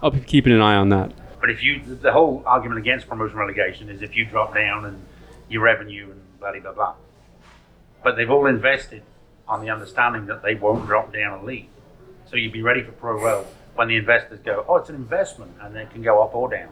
[0.02, 1.12] I'll be keeping an eye on that.
[1.42, 5.04] But if you, the whole argument against promotion relegation is if you drop down and
[5.50, 6.94] your revenue and blah blah blah.
[8.04, 9.04] But they've all invested
[9.48, 11.68] on the understanding that they won't drop down a league.
[12.30, 15.52] So you'd be ready for pro well when the investors go, oh, it's an investment,
[15.62, 16.70] and it can go up or down.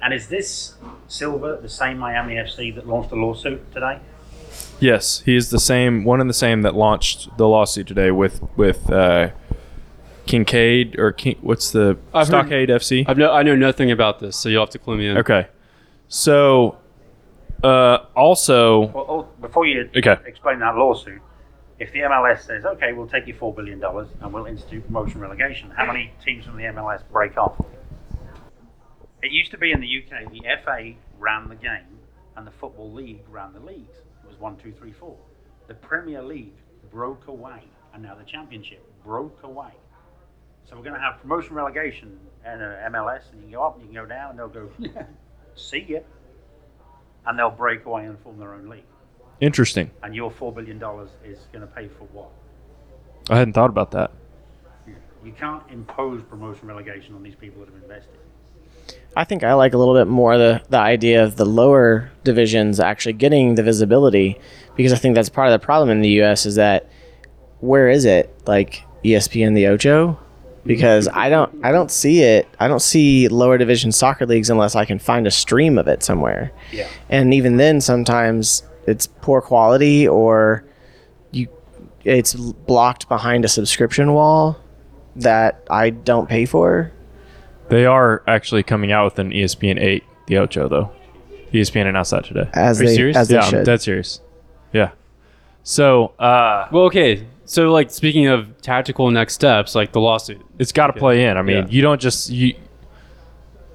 [0.00, 0.74] And is this
[1.08, 3.98] Silva the same Miami FC that launched the lawsuit today?
[4.80, 8.40] Yes, he is the same one and the same that launched the lawsuit today with
[8.56, 9.30] with uh,
[10.26, 13.04] Kincaid or King, what's the I've heard- Stockade FC?
[13.08, 15.18] I've no, I know nothing about this, so you'll have to clue me in.
[15.18, 15.48] Okay,
[16.06, 16.78] so
[17.62, 20.16] uh, also Well, oh, before you Okay.
[20.26, 21.20] explain that lawsuit,
[21.78, 25.70] if the MLS says, okay, we'll take you $4 billion and we'll institute promotion relegation,
[25.70, 27.54] how many teams from the MLS break off?
[29.22, 31.98] It used to be in the UK, the FA ran the game
[32.36, 33.98] and the Football League ran the leagues.
[34.24, 35.16] It was one, two, three, four.
[35.66, 36.54] The Premier League
[36.90, 39.72] broke away and now the Championship broke away.
[40.68, 43.74] So we're going to have promotion relegation and uh, MLS and you can go up
[43.74, 44.68] and you can go down and they'll go,
[45.56, 46.00] see ya.
[47.28, 48.82] And they'll break away and form their own league
[49.40, 49.90] interesting.
[50.02, 52.30] and your four billion dollars is going to pay for what?
[53.30, 54.10] I hadn't thought about that.
[55.24, 58.14] You can't impose promotion relegation on these people that have invested.
[59.16, 62.80] I think I like a little bit more the the idea of the lower divisions
[62.80, 64.40] actually getting the visibility
[64.76, 66.46] because I think that's part of the problem in the U.S.
[66.46, 66.88] is that
[67.60, 70.18] where is it like ESPN the Ocho?
[70.68, 72.46] Because I don't I don't see it.
[72.60, 76.04] I don't see lower division soccer leagues unless I can find a stream of it
[76.04, 76.52] somewhere.
[76.70, 76.86] Yeah.
[77.08, 80.64] And even then, sometimes it's poor quality or
[81.32, 81.48] you
[82.04, 84.56] it's blocked behind a subscription wall
[85.16, 86.92] that I don't pay for.
[87.70, 90.92] They are actually coming out with an ESPN eight, the Ocho though.
[91.52, 92.48] ESPN announced that today.
[92.52, 93.16] As Are you they serious?
[93.16, 94.20] as they yeah, I'm dead serious.
[94.72, 94.90] Yeah.
[95.62, 97.26] So uh, Well, okay.
[97.48, 100.44] So, like, speaking of tactical next steps, like the lawsuit.
[100.58, 101.00] it's got to Okay.
[101.00, 101.38] play in.
[101.38, 101.66] I mean, Yeah.
[101.70, 102.52] you don't just you.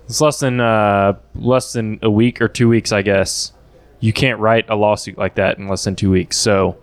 [0.05, 3.51] It's less than uh, less than a week or two weeks, I guess.
[3.99, 6.37] You can't write a lawsuit like that in less than two weeks.
[6.37, 6.75] So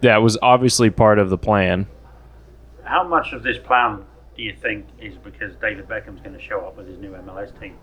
[0.00, 1.86] that was obviously part of the plan.
[2.84, 4.04] How much of this plan
[4.38, 7.50] do you think is because David Beckham's going to show up with his new MLS
[7.60, 7.74] team?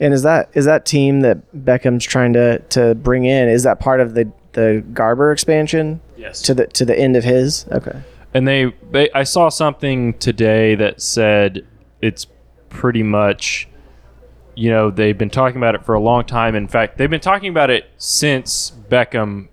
[0.00, 3.50] And is that is that team that Beckham's trying to to bring in?
[3.50, 6.40] Is that part of the the Garber expansion Yes.
[6.42, 7.66] to the to the end of his?
[7.70, 8.00] Okay.
[8.32, 11.66] and they, they I saw something today that said
[12.00, 12.26] it's
[12.70, 13.68] pretty much
[14.56, 17.20] you know they've been talking about it for a long time in fact they've been
[17.20, 19.48] talking about it since Beckham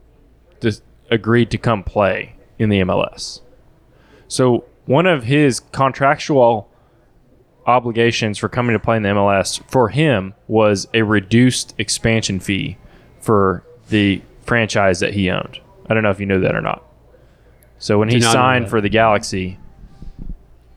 [0.61, 3.41] dis- agreed to come play in the MLS
[4.27, 6.69] so one of his contractual
[7.65, 12.77] obligations for coming to play in the MLS for him was a reduced expansion fee
[13.19, 15.59] for the franchise that he owned
[15.91, 16.83] I don't know if you knew that or not
[17.79, 18.69] so when he Did not know signed that.
[18.69, 19.57] for the Galaxy,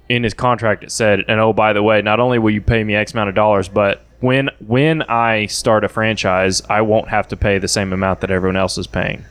[0.09, 2.83] in his contract it said, and oh by the way, not only will you pay
[2.83, 7.29] me X amount of dollars, but when when I start a franchise, I won't have
[7.29, 9.24] to pay the same amount that everyone else is paying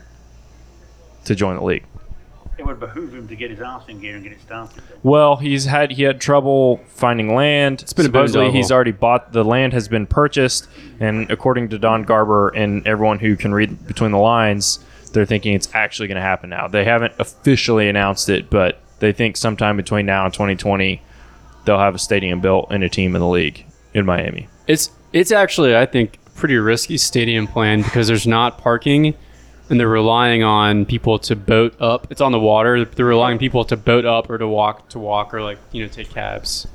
[1.25, 1.85] to join the league.
[2.59, 4.81] It would behoove him to get his ass in gear and get it started.
[5.01, 7.81] Well, he's had he had trouble finding land.
[7.81, 8.53] It's been a Supposedly, boondoggle.
[8.55, 10.67] he's already bought the land has been purchased,
[10.99, 14.77] and according to Don Garber and everyone who can read between the lines,
[15.13, 16.67] they're thinking it's actually going to happen now.
[16.67, 21.01] They haven't officially announced it, but they think sometime between now and 2020,
[21.65, 24.47] they'll have a stadium built and a team in the league in Miami.
[24.67, 29.13] It's it's actually I think pretty risky stadium plan because there's not parking,
[29.69, 32.07] and they're relying on people to boat up.
[32.11, 32.85] It's on the water.
[32.85, 35.83] They're relying on people to boat up or to walk to walk or like you
[35.83, 36.67] know take cabs.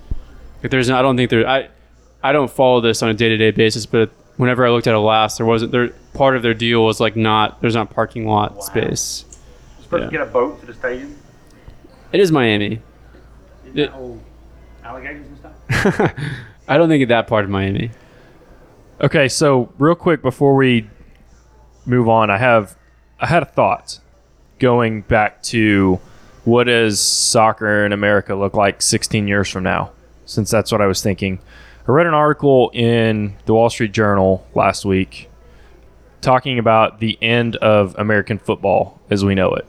[0.62, 1.68] Like there's I don't think there I
[2.22, 4.94] I don't follow this on a day to day basis, but whenever I looked at
[4.94, 8.26] it last, there wasn't there part of their deal was like not there's not parking
[8.26, 9.24] lot space.
[9.28, 10.06] You're supposed Yeah.
[10.06, 11.14] to get a boat to the stadium.
[12.12, 12.80] It is Miami.
[13.66, 14.18] Isn't It- that all
[14.82, 16.12] alligators and stuff?
[16.68, 17.90] I don't think of that part of Miami.
[19.00, 20.88] Okay, so real quick before we
[21.86, 22.76] move on, I have
[23.20, 24.00] I had a thought
[24.58, 26.00] going back to
[26.44, 29.90] what does soccer in America look like 16 years from now?
[30.26, 31.38] Since that's what I was thinking.
[31.88, 35.30] I read an article in the Wall Street Journal last week
[36.20, 39.66] talking about the end of American football as we know it.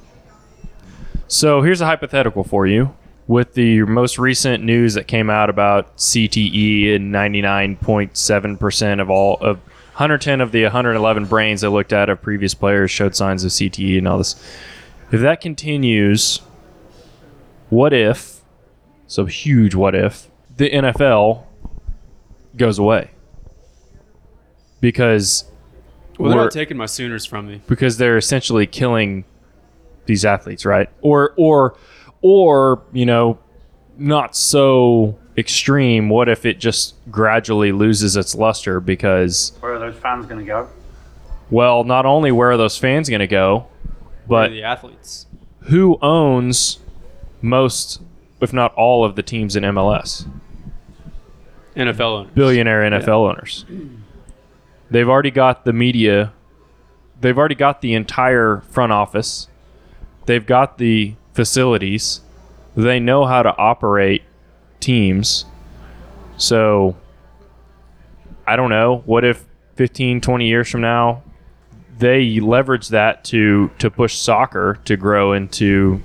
[1.30, 2.94] So here's a hypothetical for you.
[3.28, 9.60] With the most recent news that came out about CTE and 99.7% of all of
[9.60, 13.98] 110 of the 111 brains they looked at of previous players showed signs of CTE
[13.98, 14.36] and all this.
[15.10, 16.42] If that continues,
[17.70, 18.42] what if,
[19.08, 21.46] so huge what if, the NFL
[22.56, 23.12] goes away?
[24.82, 25.46] Because
[26.18, 27.62] Well, they're we're- not taking my Sooners from me.
[27.68, 29.26] because they're essentially killing
[30.06, 30.90] these athletes, right?
[31.02, 31.76] Or or
[32.22, 33.38] or you know,
[33.98, 36.10] not so extreme.
[36.10, 40.46] What if it just gradually loses its luster because Where are those fans going to
[40.46, 40.68] go?
[41.50, 43.68] well, not only where are those fans going to go,
[44.28, 45.28] but the athletes.
[45.64, 46.80] who owns
[47.42, 48.02] most,
[48.42, 50.28] if not all, of the teams in MLS?
[51.80, 52.32] NFL owners.
[52.34, 53.66] billionaire NFL owners.
[54.92, 56.34] They've already got the media.
[57.20, 59.48] They've already got the entire front office.
[60.26, 62.22] They've got the facilities.
[62.76, 64.24] They know how to operate
[64.80, 65.46] teams.
[66.38, 66.96] So
[68.48, 69.04] I don't know.
[69.06, 71.24] What if 15, 20 years from now
[72.00, 76.02] they leverage that to to push soccer to grow into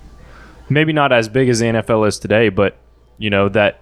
[0.68, 2.76] maybe not as big as the NFL is today, but
[3.16, 3.80] you know that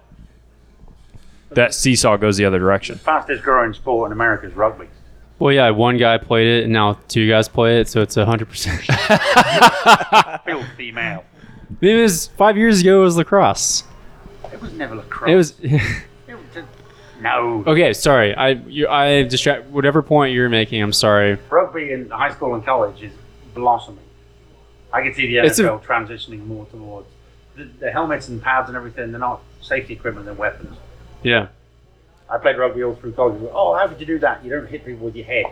[1.55, 2.97] that seesaw goes the other direction.
[2.97, 4.87] Fastest growing sport in America is rugby.
[5.39, 8.49] Well, yeah, one guy played it, and now two guys play it, so it's hundred
[8.49, 8.81] percent.
[10.45, 11.23] Filthy male.
[11.81, 13.01] It was five years ago.
[13.01, 13.83] It was lacrosse.
[14.51, 15.29] It was never lacrosse.
[15.29, 15.53] It was.
[16.27, 16.67] It was just-
[17.21, 17.63] no.
[17.67, 18.33] okay, sorry.
[18.35, 19.65] I you, I distract.
[19.67, 21.37] Whatever point you're making, I'm sorry.
[21.49, 23.11] Rugby in high school and college is
[23.53, 23.99] blossoming.
[24.91, 27.07] I can see the It's a- NFL transitioning more towards
[27.55, 29.11] the, the helmets and pads and everything.
[29.11, 30.77] They're not safety equipment; they're weapons.
[31.23, 31.47] Yeah,
[32.29, 33.41] I played rugby all through college.
[33.53, 34.43] Oh, how could you do that?
[34.43, 35.45] You don't hit people with your head,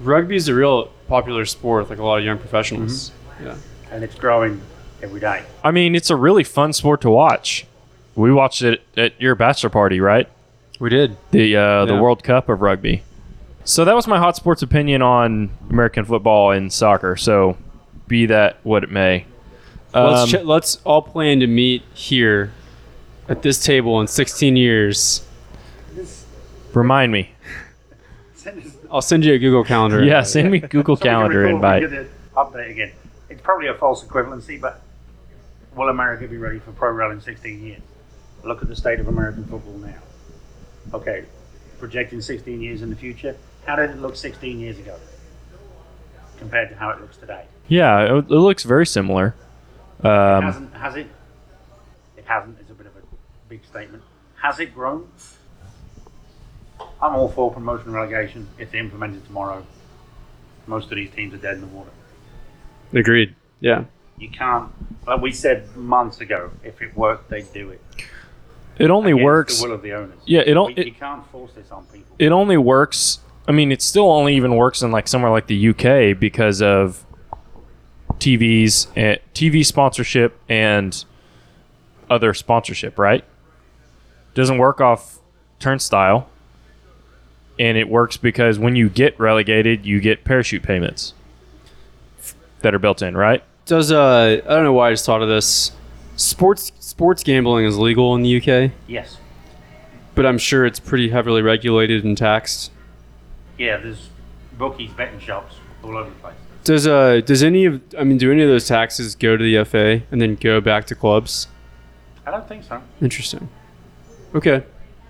[0.00, 3.12] rugby is a real popular sport with like a lot of young professionals.
[3.42, 3.56] Yeah.
[3.90, 4.60] and it's growing
[5.02, 5.42] every day.
[5.62, 7.66] I mean, it's a really fun sport to watch.
[8.14, 10.28] We watched it at your bachelor party, right?
[10.78, 11.16] We did.
[11.30, 13.02] The uh, the World Cup of rugby.
[13.64, 17.16] So that was my hot sports opinion on American football and soccer.
[17.16, 17.56] So
[18.06, 19.24] be that what it may.
[19.94, 22.52] let's Um, ch- let's all plan to meet here
[23.28, 25.26] at this table in 16 years.
[26.72, 27.30] remind me.
[28.90, 30.04] I'll send you a Google calendar.
[30.04, 31.80] Yeah, send me Google So we can Calendar record- invite.
[31.82, 32.06] get the
[32.36, 32.92] Update again.
[33.30, 34.82] It's probably a false equivalency, but
[35.74, 37.80] will America be ready for pro rel in 16 years?
[38.44, 39.94] Look at the state of American football now.
[40.92, 41.24] Okay,
[41.78, 43.36] projecting 16 years in the future.
[43.66, 44.96] How did it look 16 years ago
[46.38, 47.44] compared to how it looks today?
[47.68, 49.34] Yeah, it, it looks very similar.
[50.00, 51.06] It Um, hasn't, has it?
[52.16, 52.58] It hasn't.
[52.60, 53.00] Is a bit of a
[53.54, 54.02] big statement.
[54.42, 55.08] Has it grown?
[57.00, 59.64] I'm all for promotion and relegation It's implemented tomorrow.
[60.66, 61.90] Most of these teams are dead in the water.
[62.92, 63.34] Agreed.
[63.60, 63.84] Yeah.
[64.18, 64.72] You can't,
[65.06, 67.80] like we said months ago, if it worked, they'd do it.
[68.78, 69.60] it only Against works.
[69.60, 70.18] The will of the owners.
[70.26, 72.14] Yeah, it it- you can't force this on people.
[72.18, 73.20] it only works.
[73.46, 77.04] I mean, it still only even works in like somewhere like the UK because of
[78.18, 81.04] TVs and eh, TV sponsorship and
[82.08, 83.24] other sponsorship, right?
[84.34, 85.18] Doesn't work off
[85.60, 86.28] turnstile,
[87.58, 91.14] and it works because when you get relegated, you get parachute payments
[92.62, 93.42] that are built in, right?
[93.66, 95.72] Does uh I don't know why I just thought of this.
[96.16, 99.18] Sports sports gambling is legal in the UK, Yes.
[100.14, 102.70] but I'm sure it's pretty heavily regulated and taxed.
[103.58, 103.78] Yeah.
[103.78, 104.08] There's
[104.58, 106.34] bookies, betting shops all over the place.
[106.64, 109.64] Does uh does any of I mean do any of those taxes go to the
[109.64, 111.46] FA and then go back to clubs?
[112.26, 112.82] I don't think so.
[113.00, 113.48] Interesting.
[114.34, 114.64] Okay.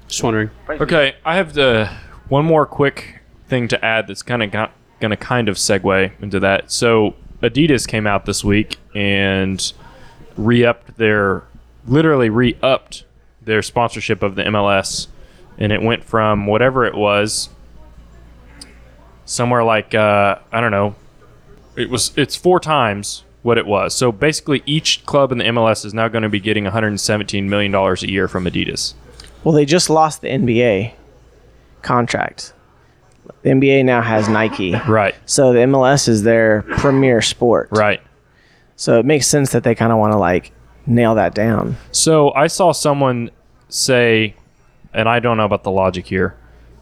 [0.09, 0.51] Just wondering.
[0.67, 1.91] Basically, Okay, I have the
[2.29, 6.41] one more quick thing to add that's kind of got, gonna kind of segue into
[6.41, 6.71] that.
[6.71, 9.73] So Adidas came out this week and
[10.37, 11.45] re-upped their
[11.87, 13.05] literally re-upped
[13.43, 15.09] their sponsorship of the MLS,
[15.59, 17.51] and it went from whatever it was,
[19.25, 20.95] somewhere like uh, I don't know,
[21.77, 23.95] it was it's four times what it was.
[23.95, 27.73] So basically, each club in the MLS is now going to be getting 117 million
[27.73, 28.95] dollars a year from Adidas.
[29.45, 30.93] Well, they just lost the NBA
[31.83, 32.53] contract.
[33.43, 34.75] The NBA now has Nike.
[34.89, 37.69] Right, So the MLS is their premier sport.
[37.73, 38.01] right.
[38.77, 40.51] So it makes sense that they kind of want to like
[40.87, 41.77] nail that down.
[41.93, 43.31] So I saw someone
[43.69, 44.35] say,
[44.93, 46.37] and I don't know about the logic here,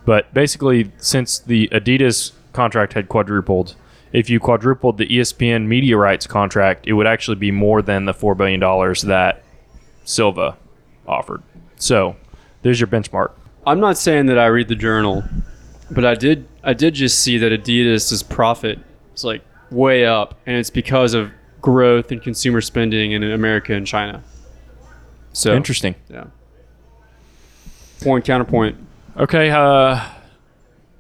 [0.07, 3.75] but basically, since the Adidas contract had quadrupled,
[4.13, 8.15] if you quadrupled the ESPN media rights contract, it would actually be more than the
[8.15, 8.61] $4 billion
[9.09, 9.43] that
[10.05, 10.57] Silva
[11.07, 11.43] offered.
[11.77, 12.17] So
[12.63, 13.33] there's your benchmark.
[13.67, 15.23] I'm not saying that I read the journal,
[15.91, 18.79] but I did I did just see that Adidas's profit
[19.15, 23.87] is like way up, and it's because of growth in consumer spending in America and
[23.87, 24.23] China.
[25.33, 25.95] So Interesting.
[26.09, 26.25] Yeah.
[28.03, 28.77] Point counterpoint.
[29.17, 30.09] Okay, uh,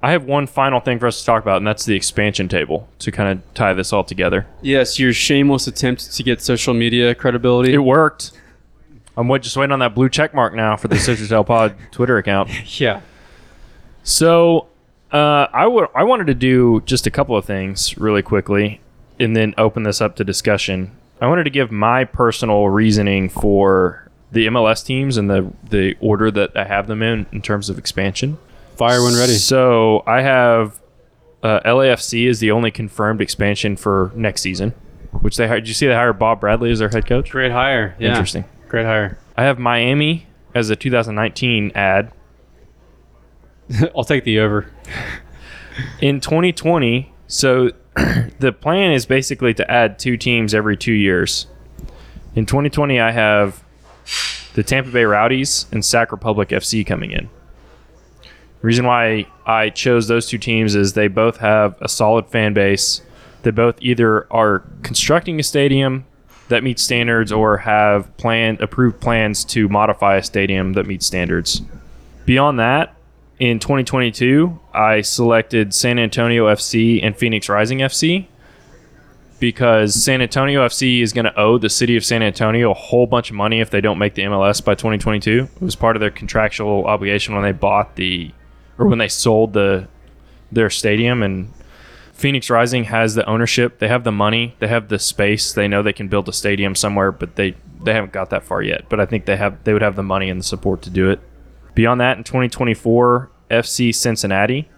[0.02, 2.88] I have one final thing for us to talk about, and that's the expansion table
[3.00, 4.46] to kind of tie this all together.
[4.60, 7.72] Yes, your shameless attempt to get social media credibility.
[7.72, 8.32] It worked.
[9.16, 10.96] I'm wait, just waiting on that blue check mark now for the
[11.28, 12.80] Tail Pod Twitter account.
[12.80, 13.00] yeah.
[14.02, 14.68] So,
[15.12, 18.80] uh, I wa- I wanted to do just a couple of things really quickly,
[19.20, 20.90] and then open this up to discussion.
[21.20, 26.30] I wanted to give my personal reasoning for the MLS teams and the the order
[26.30, 28.38] that I have them in in terms of expansion.
[28.76, 29.34] Fire when ready.
[29.34, 30.80] So I have
[31.42, 34.70] uh, LAFC is the only confirmed expansion for next season,
[35.20, 35.64] which they hired.
[35.64, 37.30] Did you see they hired Bob Bradley as their head coach?
[37.30, 37.94] Great hire.
[37.98, 38.08] Yeah.
[38.10, 38.44] Interesting.
[38.73, 39.18] Great hire.
[39.37, 42.11] I have Miami as a 2019 ad.
[43.95, 44.70] I'll take the over.
[46.01, 47.73] In 2020, so
[48.39, 51.49] the plan is basically to add two teams every two years.
[52.35, 53.62] In 2020, I have
[54.55, 57.29] the Tampa Bay Rowdies and Sac Republic FC coming in.
[58.23, 62.55] The reason why I chose those two teams is they both have a solid fan
[62.55, 63.03] base.
[63.43, 66.07] They both either are constructing a stadium
[66.49, 71.62] that meets standards or have planned approved plans to modify a stadium that meets standards.
[72.24, 72.95] Beyond that,
[73.38, 78.26] in 2022, I selected San Antonio FC and Phoenix Rising FC
[79.40, 83.09] because San Antonio FC is going to owe the city of San Antonio a whole
[83.09, 85.49] bunch of money if they don't make the MLS by 2022.
[85.57, 88.30] It was part of their contractual obligation when they bought the
[88.78, 89.88] or when they sold the
[90.53, 91.53] their stadium and
[92.23, 95.83] Phoenix Rising has the ownership, they have the money, they have the space, they know
[95.83, 98.89] they can build a stadium somewhere, but they they haven't got that far yet.
[98.89, 101.11] But I think they have they would have the money and the support to do
[101.11, 101.18] it.
[101.75, 104.68] Beyond that, in 2024, FC Cincinnati.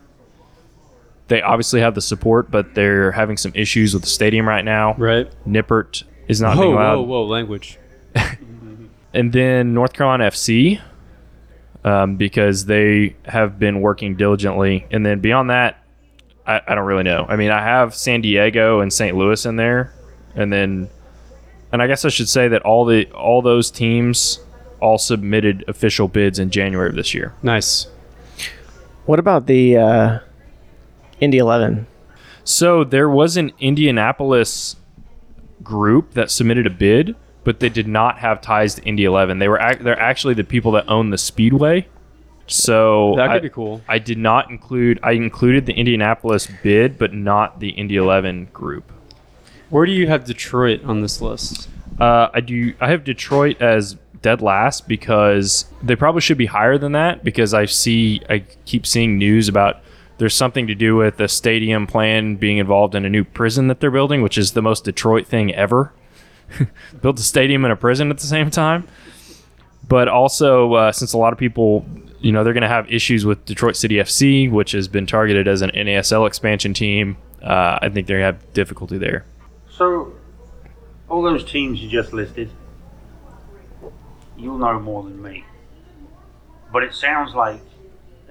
[1.29, 4.95] They obviously have the support, but they're having some issues with the stadium right now.
[4.95, 5.31] Right.
[5.47, 6.97] Nippert is not whoa, being allowed.
[6.97, 7.79] whoa, whoa, language.
[9.15, 10.83] And then North Carolina FC,
[11.85, 14.89] um, because they have been working diligently.
[14.91, 15.84] And then beyond that,
[16.47, 17.25] I, I don't really know.
[17.29, 19.17] I mean, I have San Diego and St.
[19.17, 19.93] Louis in there,
[20.35, 20.89] and then,
[21.73, 24.41] and I guess I should say that all the all those teams
[24.81, 27.35] all submitted official bids in January of this year.
[27.43, 27.87] Nice.
[29.07, 30.19] What about the uh,
[31.21, 31.87] Indy 11?
[32.43, 34.77] So there was an Indianapolis
[35.63, 39.39] group that submitted a bid, but they did not have ties to Indy 11.
[39.39, 41.87] They were ac- they're actually the people that own the Speedway.
[42.47, 43.81] So That could I, be cool.
[43.89, 45.01] I did not include.
[45.03, 48.93] I included the Indianapolis bid, but not the Indy 11 group.
[49.71, 51.69] Where do you have Detroit on this list?
[51.99, 52.75] Uh, I do.
[52.81, 57.55] I have Detroit as dead last because they probably should be higher than that because
[57.55, 58.21] I see.
[58.29, 59.81] I keep seeing news about
[60.19, 63.81] there's something to do with the stadium plan being involved in a new prison that
[63.81, 65.93] they're building, which is the most Detroit thing ever.
[67.03, 68.87] Built a stadium and a prison at the same time.
[69.89, 71.85] But also, uh, since a lot of people,
[72.25, 75.47] you know, they're going to have issues with Detroit City FC, which has been targeted
[75.47, 77.18] as an NASL expansion team.
[77.43, 79.27] Uh, I think they have difficulty there.
[79.70, 80.14] So,
[81.11, 82.51] all those teams you just listed,
[84.39, 85.45] you'll know more than me.
[86.72, 87.61] But it sounds like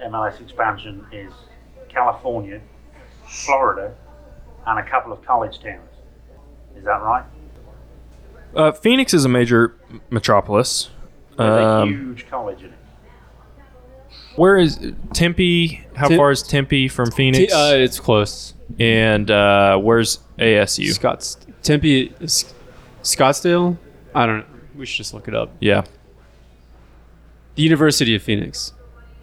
[0.04, 1.32] MLS expansion is
[1.88, 2.60] California,
[3.28, 3.94] Florida,
[4.66, 5.88] and a couple of college towns.
[6.76, 7.24] Is that right?
[8.56, 9.76] Uh, Phoenix is a major
[10.10, 10.90] metropolis.
[11.36, 12.78] There's a Um, huge college in it.
[14.36, 14.78] Where is
[15.12, 15.84] Tempe?
[15.94, 17.52] How Tem- far is Tempe from Phoenix?
[17.52, 18.54] T- uh, it's close.
[18.78, 20.92] and uh, where's ASU?
[20.92, 22.52] Scotts Tempe, S-
[23.02, 23.76] Scottsdale.
[24.14, 24.44] I don't know.
[24.76, 25.50] We should just look it up.
[25.60, 25.84] Yeah.
[27.54, 28.72] The University of Phoenix.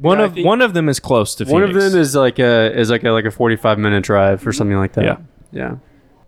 [0.00, 1.52] One Yeah, I of think- one of them is close to Phoenix.
[1.52, 4.46] One of them is like a is like a like a forty five minute drive
[4.46, 5.04] or something like that.
[5.04, 5.16] Yeah.
[5.50, 5.76] Yeah.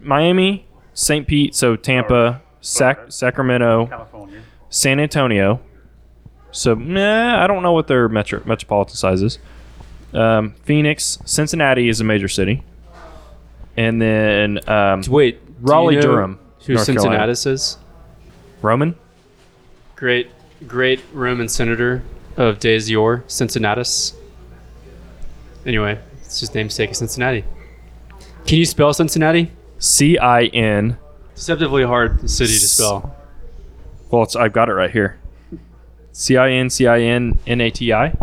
[0.01, 1.27] Miami, St.
[1.27, 4.41] Pete, so Tampa, Sac- Sacramento, California.
[4.71, 5.61] San Antonio.
[6.53, 9.39] So, nah, I don't know what their metro metropolitan size is.
[10.13, 12.65] Um, Phoenix, Cincinnati is a major city,
[13.77, 17.35] and then um, Wait, do you Raleigh, know Durham, Who North Carolina.
[17.35, 17.79] Cincinnatus is?
[18.63, 18.97] Roman.
[19.95, 20.31] Great,
[20.67, 22.03] great Roman senator
[22.37, 24.15] of days yore, Cincinnatus.
[25.65, 27.45] Anyway, it's his namesake of Cincinnati.
[28.47, 29.53] Can you spell Cincinnati?
[29.79, 30.99] C I N.
[31.37, 33.15] Deceptively hard city to spell.
[34.11, 35.19] Well, it's, I've got it right here.
[36.13, 38.15] C I N C I N N A T I.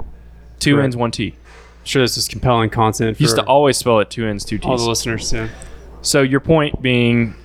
[0.60, 0.86] Two Correct.
[0.86, 1.36] N's, one T.
[1.84, 4.66] sure this is compelling content for Used to always spell it two N's, two T's.
[4.66, 4.88] all the T's.
[4.88, 5.32] listeners.
[5.34, 5.48] Yeah.
[6.02, 7.36] So your point being,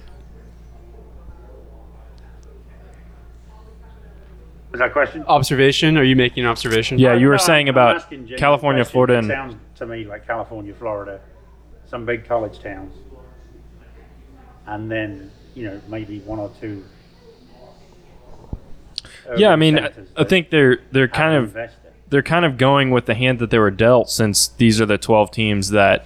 [4.70, 5.22] Was that question?
[5.26, 5.98] Observation?
[5.98, 6.98] Are you making an observation?
[6.98, 8.90] Yeah, you were No, saying I'm about California, questions.
[8.90, 11.20] Florida, It and sounds to me like California, Florida,
[11.86, 12.94] some big college towns,
[14.66, 16.82] and then you know maybe one or two.
[19.36, 19.50] Yeah.
[19.50, 21.92] I mean, I, I think they're they're kind of invested.
[22.10, 24.98] they're kind of going with the hand that they were dealt since these are the
[24.98, 26.04] 12 teams that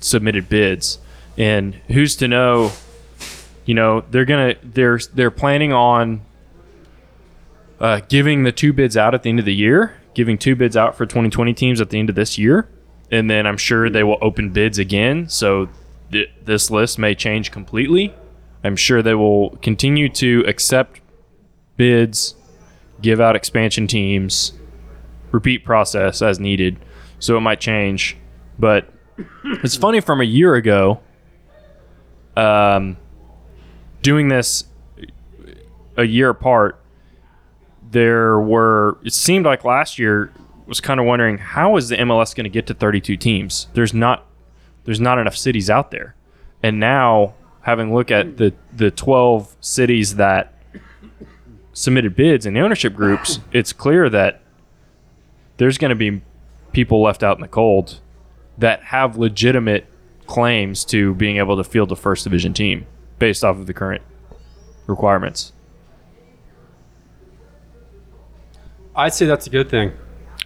[0.00, 0.98] submitted bids
[1.38, 2.70] and who's to know
[3.64, 6.20] you know they're gonna they're they're planning on
[7.80, 10.76] uh, giving the two bids out at the end of the year giving two bids
[10.76, 12.68] out for 2020 teams at the end of this year
[13.10, 15.68] and then i'm sure they will open bids again so
[16.12, 18.14] th- this list may change completely
[18.64, 21.00] i'm sure they will continue to accept
[21.76, 22.34] bids
[23.06, 24.52] give out expansion teams
[25.30, 26.76] repeat process as needed.
[27.20, 28.16] So it might change.
[28.58, 28.92] But
[29.62, 31.00] it's funny from a year ago,
[32.36, 32.96] um,
[34.02, 34.64] doing this
[35.96, 36.80] a year apart,
[37.88, 40.32] there were, it seemed like last year
[40.66, 43.68] was kind of wondering how is the MLS going to get to 32 teams?
[43.74, 44.26] There's not,
[44.82, 46.16] there's not enough cities out there.
[46.60, 50.55] And now having a look at the, the 12 cities that
[51.76, 54.40] submitted bids and the ownership groups, it's clear that
[55.58, 56.22] there's going to be
[56.72, 58.00] people left out in the cold
[58.56, 59.86] that have legitimate
[60.26, 62.86] claims to being able to field a first division team
[63.18, 64.02] based off of the current
[64.86, 65.52] requirements.
[68.94, 69.92] I'd say that's a good thing.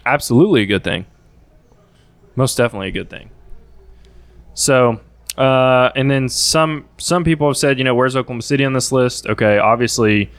[0.05, 1.05] Absolutely a good thing.
[2.35, 3.29] Most definitely a good thing.
[4.53, 4.99] So,
[5.37, 8.91] uh, and then some some people have said, you know, where's Oklahoma City on this
[8.91, 9.27] list?
[9.27, 10.29] Okay, obviously,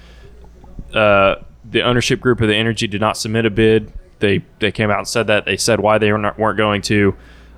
[0.94, 1.36] uh,
[1.70, 3.92] the ownership group of the Energy did not submit a bid.
[4.18, 5.44] They they came out and said that.
[5.46, 7.14] They said why they were not, weren't going to.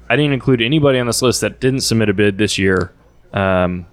[0.09, 2.93] I didn't include anybody on this list that didn't submit a bid this year.
[3.33, 3.87] Um,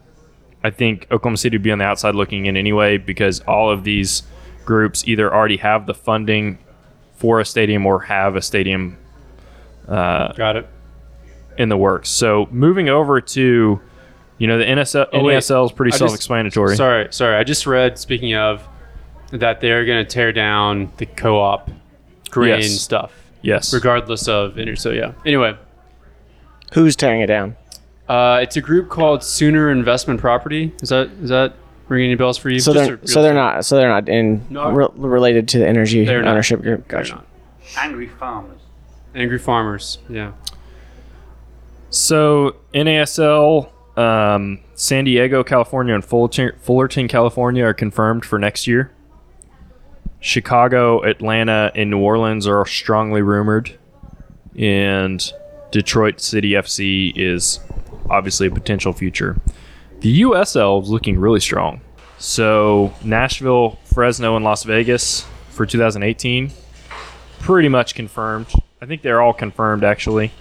[0.63, 3.83] I think Oklahoma City would be on the outside looking in anyway because all of
[3.83, 4.23] these
[4.65, 6.59] groups either already have the funding
[7.15, 8.97] for a stadium or have a stadium
[9.87, 10.69] Got it.
[11.57, 12.09] in the works.
[12.09, 13.81] So moving over to,
[14.37, 15.19] you know, the NSL, Oh.
[15.23, 16.75] NASL is pretty I self-explanatory.
[16.75, 17.35] Sorry, sorry.
[17.37, 17.97] I just read.
[17.97, 18.67] Speaking of,
[19.32, 21.69] that they're going to tear down the co-op
[22.29, 22.79] grain Yes.
[22.82, 23.11] stuff,
[23.41, 23.73] yes.
[23.73, 24.75] regardless of inter.
[24.75, 25.13] So yeah.
[25.25, 25.57] Anyway,
[26.73, 27.55] Who's tearing it down?
[28.07, 30.73] uh, it's a group called Sooner Investment Property.
[30.82, 31.53] Is that is that
[31.88, 32.59] ringing any bells for you?
[32.59, 34.71] So Just they're a- so they're not so they're not in No.
[34.71, 36.32] re- related to the energy They're not.
[36.32, 36.88] ownership group.
[36.88, 37.15] They're Gotcha.
[37.15, 37.25] not.
[37.77, 38.59] angry farmers.
[39.15, 39.97] Angry farmers.
[40.09, 40.32] Yeah.
[41.89, 48.91] So NASL, um, San Diego, California, and Fullerton, Fullerton, California are confirmed for next year.
[50.22, 53.78] Chicago, Atlanta, and New Orleans are strongly rumored,
[54.57, 55.34] and
[55.72, 57.59] Detroit City FC is
[58.09, 59.38] obviously a potential future.
[60.01, 61.82] The USL is looking really strong.
[62.19, 66.51] So Nashville, Fresno, and Las Vegas for 2018,
[67.39, 68.47] pretty much confirmed.
[68.80, 70.32] I think they're all confirmed actually.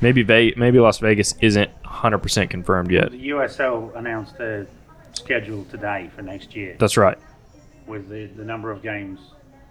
[0.00, 3.10] Maybe Ve- maybe Las Vegas isn't 100% confirmed yet.
[3.10, 4.66] The USL announced their
[5.12, 7.18] schedule today for next year That's right.
[7.90, 9.20] With the, the number of games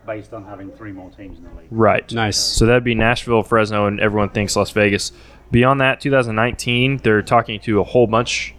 [0.05, 1.67] based on having three more teams in the league.
[1.71, 2.11] Right.
[2.11, 2.37] Nice.
[2.37, 5.11] So that'd be Nashville, Fresno, and everyone thinks Las Vegas.
[5.51, 8.53] Beyond that, 2019, they're talking to a whole bunch,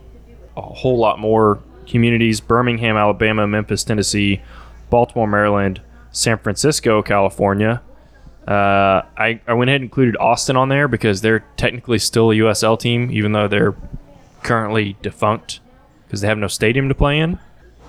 [0.56, 4.42] a whole lot more communities Birmingham, Alabama, Memphis, Tennessee,
[4.90, 5.80] Baltimore, Maryland,
[6.10, 7.82] San Francisco, California.
[8.46, 12.34] Uh, I, I went ahead and included Austin on there because they're technically still a
[12.34, 13.76] USL team, even though they're
[14.42, 15.60] currently defunct
[16.06, 17.38] because they have no stadium to play in.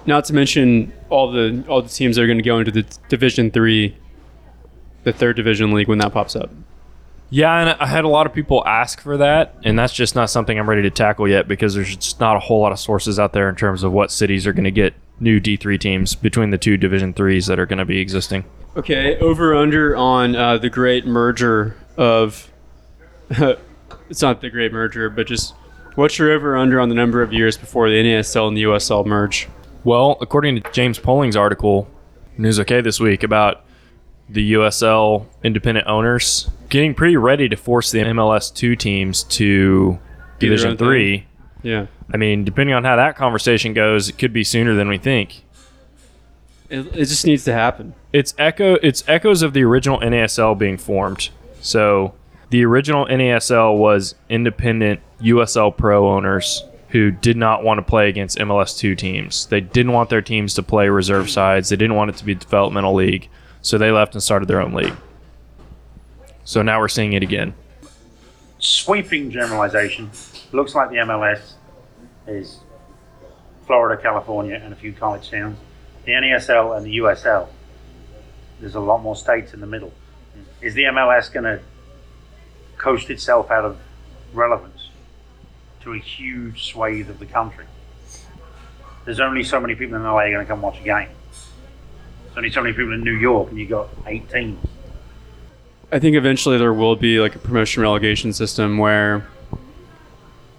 [0.06, 2.86] Not to mention all the all the teams that are going to go into the
[3.10, 3.95] Division Three,
[5.04, 6.49] the third division league when that pops up.
[7.34, 10.30] Yeah, and I had a lot of people ask for that, and that's just not
[10.30, 13.20] something I'm ready to tackle yet because there's just not a whole lot of sources
[13.20, 16.49] out there in terms of what cities are going to get new D3 teams between
[16.49, 18.43] the two Division threes that are going to be existing.
[18.76, 22.52] Okay, over under on uh, the great merger of.
[24.10, 25.54] it's not the great merger, but just
[25.95, 29.06] what's your over under on the number of years before the NASL and the USL
[29.06, 29.47] merge?
[29.84, 31.88] Well, according to James Polling's article,
[32.38, 33.64] News OK this week about
[34.30, 40.00] the USL independent owners getting pretty ready to force the MLS two teams to
[40.40, 40.88] Do Division own thing.
[40.88, 41.28] three.
[41.64, 44.98] Yeah, I mean, depending on how that conversation goes, it could be sooner than we
[44.98, 45.44] think.
[46.70, 47.94] it, it just needs to happen.
[48.14, 51.30] it's echo it's echoes of the original NASL being formed.
[51.62, 52.14] So
[52.50, 58.38] the original NASL was independent USL Pro owners who did not want to play against
[58.38, 59.46] MLS two teams.
[59.48, 61.70] They didn't want their teams to play reserve sides.
[61.70, 63.30] They didn't want it to be a developmental league.
[63.62, 64.96] So they left and started their own league.
[66.44, 67.54] So now we're seeing it again.
[68.60, 70.12] Sweeping generalization.
[70.52, 71.54] Looks like the MLS
[72.28, 72.60] is
[73.66, 75.58] Florida, California, and a few college towns.
[76.06, 77.48] The NASL and the USL
[78.62, 79.92] there's a lot more states in the middle.
[80.62, 81.60] Is the MLS going to
[82.78, 83.80] coast itself out of
[84.34, 84.81] relevance
[85.84, 87.66] to a huge swathe of the country?
[89.06, 91.10] There's only so many people in LA going to come watch a game.
[92.26, 94.60] There's only so many people in New York, and you got eight teams.
[95.92, 99.28] I think eventually there will be like a promotion relegation system where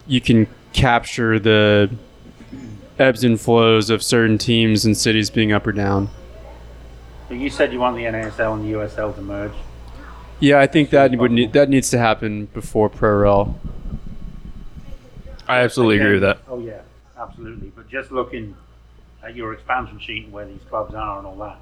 [0.06, 1.90] you can capture the
[2.98, 6.10] ebbs and flows of certain teams and cities being up or down.
[7.28, 9.52] But you said you want the NASL and the USL to merge.
[10.40, 13.60] Yeah, I think that would need, that needs to happen before pro rel.
[15.52, 16.38] I absolutely agree with that.
[16.48, 16.80] Oh yeah,
[17.18, 17.72] absolutely.
[17.74, 18.56] But just looking
[19.22, 21.58] at your expansion sheet and where these clubs are and all that,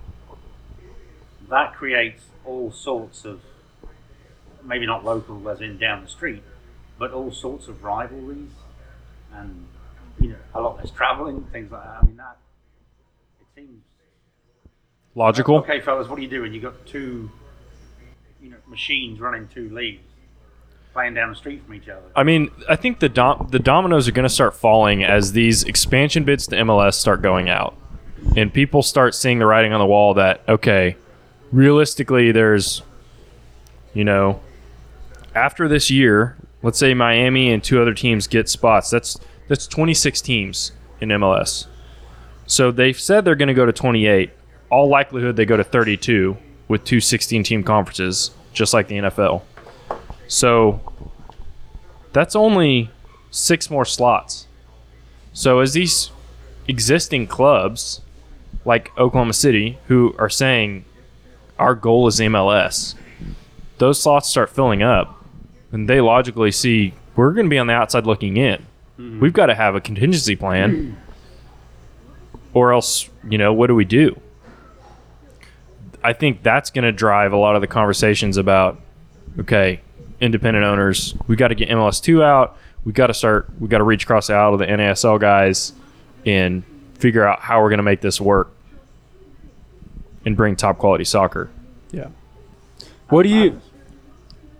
[1.48, 3.40] that creates all sorts of
[4.64, 6.42] maybe not local as in down the street,
[6.98, 8.50] but all sorts of rivalries
[9.34, 9.66] and
[10.20, 11.98] you know a lot less travelling, things like that.
[12.02, 12.36] I mean that
[13.40, 13.82] it seems
[15.16, 15.56] Logical.
[15.56, 16.08] okay, fellas.
[16.08, 16.54] What are you doing?
[16.54, 17.28] You got two,
[18.40, 20.06] you know, machines running two leagues,
[20.92, 22.02] playing down the street from each other.
[22.16, 25.64] I mean, I think the dom- the dominoes are going to start falling as these
[25.64, 27.76] expansion bids to MLS start going out,
[28.36, 30.96] and people start seeing the writing on the wall that okay,
[31.52, 32.82] realistically, there's,
[33.94, 34.40] you know,
[35.34, 38.90] after this year, let's say Miami and two other teams get spots.
[38.90, 39.18] That's
[39.48, 41.66] that's 26 teams in MLS.
[42.46, 44.30] So they've said they're going to go to 28.
[44.70, 46.36] All likelihood they go to 32
[46.68, 49.42] with two 16 team conferences, just like the NFL.
[50.30, 50.80] So
[52.12, 52.88] that's only
[53.32, 54.46] six more slots.
[55.32, 56.12] So as these
[56.68, 58.00] existing clubs,
[58.64, 60.84] like Oklahoma City, who are saying
[61.58, 62.94] our goal is MLS,
[63.78, 65.24] those slots start filling up,
[65.72, 68.66] and they logically see we're going to be on the outside looking in.
[69.00, 69.18] Mm-hmm.
[69.18, 70.96] We've got to have a contingency plan,
[72.54, 74.20] or else, you know, what do we do?
[76.04, 78.80] I think that's going to drive a lot of the conversations about
[79.40, 79.80] okay,
[80.20, 82.56] independent owners, we got to get MLS two out.
[82.84, 83.50] We got to start.
[83.58, 85.72] We got to reach across the aisle to the NASL guys
[86.24, 86.62] and
[86.94, 88.52] figure out how we're going to make this work
[90.24, 91.50] and bring top quality soccer.
[91.92, 92.08] Yeah.
[93.08, 93.60] What do you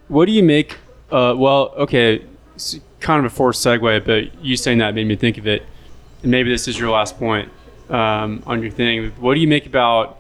[0.09, 0.77] What do you make?
[1.11, 5.17] Uh, well, okay, it's kind of a forced segue, but you saying that made me
[5.17, 5.65] think of it.
[6.23, 7.51] And maybe this is your last point
[7.89, 9.11] um, on your thing.
[9.13, 10.19] What do you make about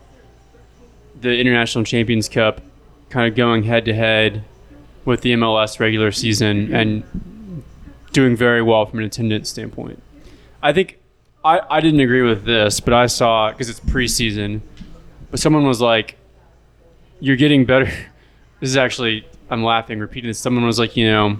[1.20, 2.61] the International Champions Cup
[3.11, 4.45] kind of going head to head
[5.11, 7.02] with the MLS regular season and
[8.12, 10.02] doing very well from an attendance standpoint?
[10.62, 10.98] I think
[11.44, 14.61] I, I didn't agree with this, but I saw because it's preseason.
[15.30, 16.16] But someone was like,
[17.20, 17.90] "You're getting better."
[18.61, 20.38] This is actually I'm laughing repeating this.
[20.38, 21.38] Someone was like, you know,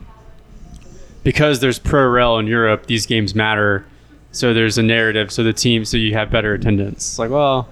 [1.23, 3.85] because there's pro rel in Europe, these games matter.
[4.33, 5.31] So there's a narrative.
[5.31, 7.11] So the team, so you have better attendance.
[7.11, 7.69] It's like, well,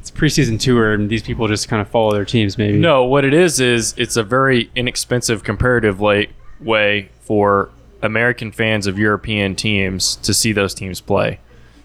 [0.00, 2.56] it's preseason tour, and these people just kind of follow their teams.
[2.56, 7.70] Maybe No, what it is is it's a very inexpensive comparative way for
[8.02, 11.38] American fans of European teams to see those teams play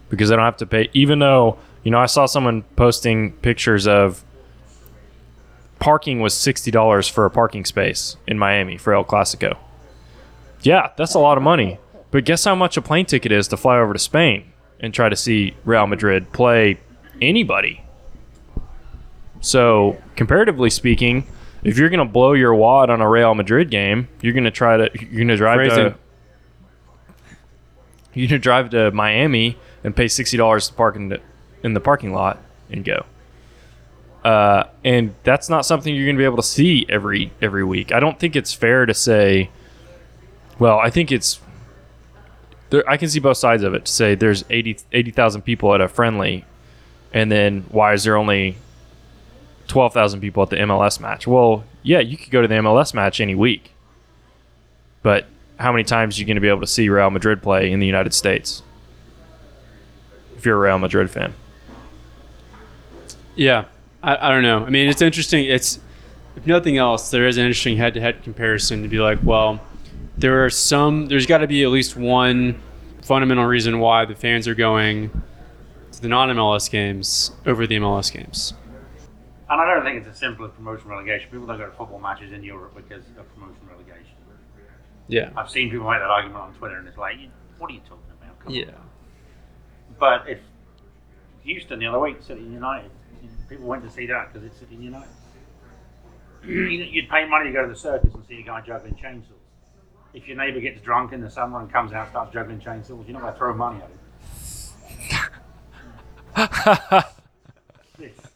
[0.10, 0.90] because they don't have to pay.
[0.94, 4.24] Even though you know, I saw someone posting pictures of
[5.80, 9.58] parking was sixty dollars for a parking space in Miami for El Clasico.
[10.62, 11.78] Yeah, that's a lot of money.
[12.12, 15.10] But guess how much a plane ticket is to fly over to Spain and try
[15.10, 16.80] to see Real Madrid play
[17.22, 17.84] anybody?
[19.46, 21.28] So, comparatively speaking,
[21.64, 24.50] if you're going to blow your wad on a Real Madrid game, you're going to
[24.50, 25.92] try to you're going to drive Phrasing.
[25.92, 25.96] to
[28.16, 31.22] you're going to drive to Miami and pay sixty dollars to park in the,
[31.62, 32.42] in the parking lot
[32.72, 33.06] and go.
[34.24, 37.92] Uh, and that's not something you're going to be able to see every every week.
[37.92, 39.52] I don't think it's fair to say.
[40.58, 41.40] Well, I think it's.
[42.72, 43.86] There, I can see both sides of it.
[43.86, 46.46] To say there's 80 80,000 people at a friendly,
[47.14, 48.58] and then why is there only
[49.68, 51.28] twelve thousand people at the MLS match?
[51.28, 53.72] Well, yeah, you could go to the MLS match any week,
[55.04, 55.26] but
[55.58, 57.80] how many times are you going to be able to see Real Madrid play in
[57.80, 58.62] the United States?
[60.38, 61.34] If you're a Real Madrid fan.
[63.36, 63.66] Yeah,
[64.04, 64.66] I, I don't know.
[64.66, 65.46] I mean, it's interesting.
[65.46, 65.80] It's
[66.36, 69.62] if nothing else, there is an interesting head-to-head comparison to be like, well,
[70.18, 71.08] there are some.
[71.08, 72.62] There's got to be at least one
[73.02, 75.10] fundamental reason why the fans are going
[75.92, 78.54] to the non-MLS games over the MLS games.
[79.50, 81.30] And I don't think it's as simple as promotion relegation.
[81.32, 84.16] People don't go to football matches in Europe because of promotion relegation.
[85.08, 85.30] Yeah.
[85.38, 87.18] I've seen people make that argument on Twitter, and it's like,
[87.60, 88.40] what are you talking about?
[88.40, 88.54] Come on.
[88.60, 88.72] Yeah.
[90.00, 90.40] But if
[91.44, 92.90] Houston the other week, City United,
[93.48, 95.08] people went to see that because it's City United.
[96.44, 99.32] You- You'd pay money to go to the circus and see a guy juggling chainsaws.
[100.14, 103.08] If your neighbour gets drunk in the summer and comes out and starts juggling chainsaws,
[103.08, 104.00] you're not going to throw money at him.
[108.00, 108.32] It's-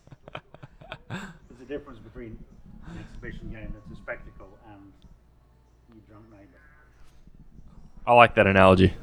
[1.67, 2.39] There's a between
[2.87, 4.91] an exhibition game that's a spectacle and
[5.89, 6.61] your drunk neighbour.
[8.07, 8.93] I like that analogy.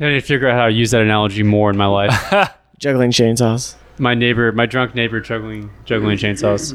[0.00, 2.52] I need to figure out how to use that analogy more in my life.
[2.78, 3.74] Juggling chainsaws.
[3.98, 6.72] my neighbor, my drunk neighbor, juggling juggling chainsaws.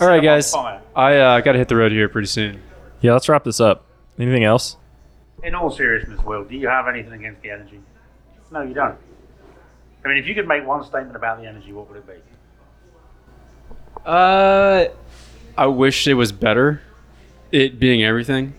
[0.00, 0.54] All right, Set 'em on guys.
[0.96, 2.62] I uh, got to hit the road here pretty soon.
[3.02, 3.84] Yeah, let's wrap this up.
[4.18, 4.78] Anything else?
[5.42, 7.80] In all seriousness, Will, do you have anything against the energy?
[8.50, 8.96] No, you don't.
[10.02, 12.14] I mean, if you could make one statement about the energy, what would it be?
[14.06, 14.86] Uh,
[15.60, 16.80] I wish it was better.
[17.52, 18.54] It being everything.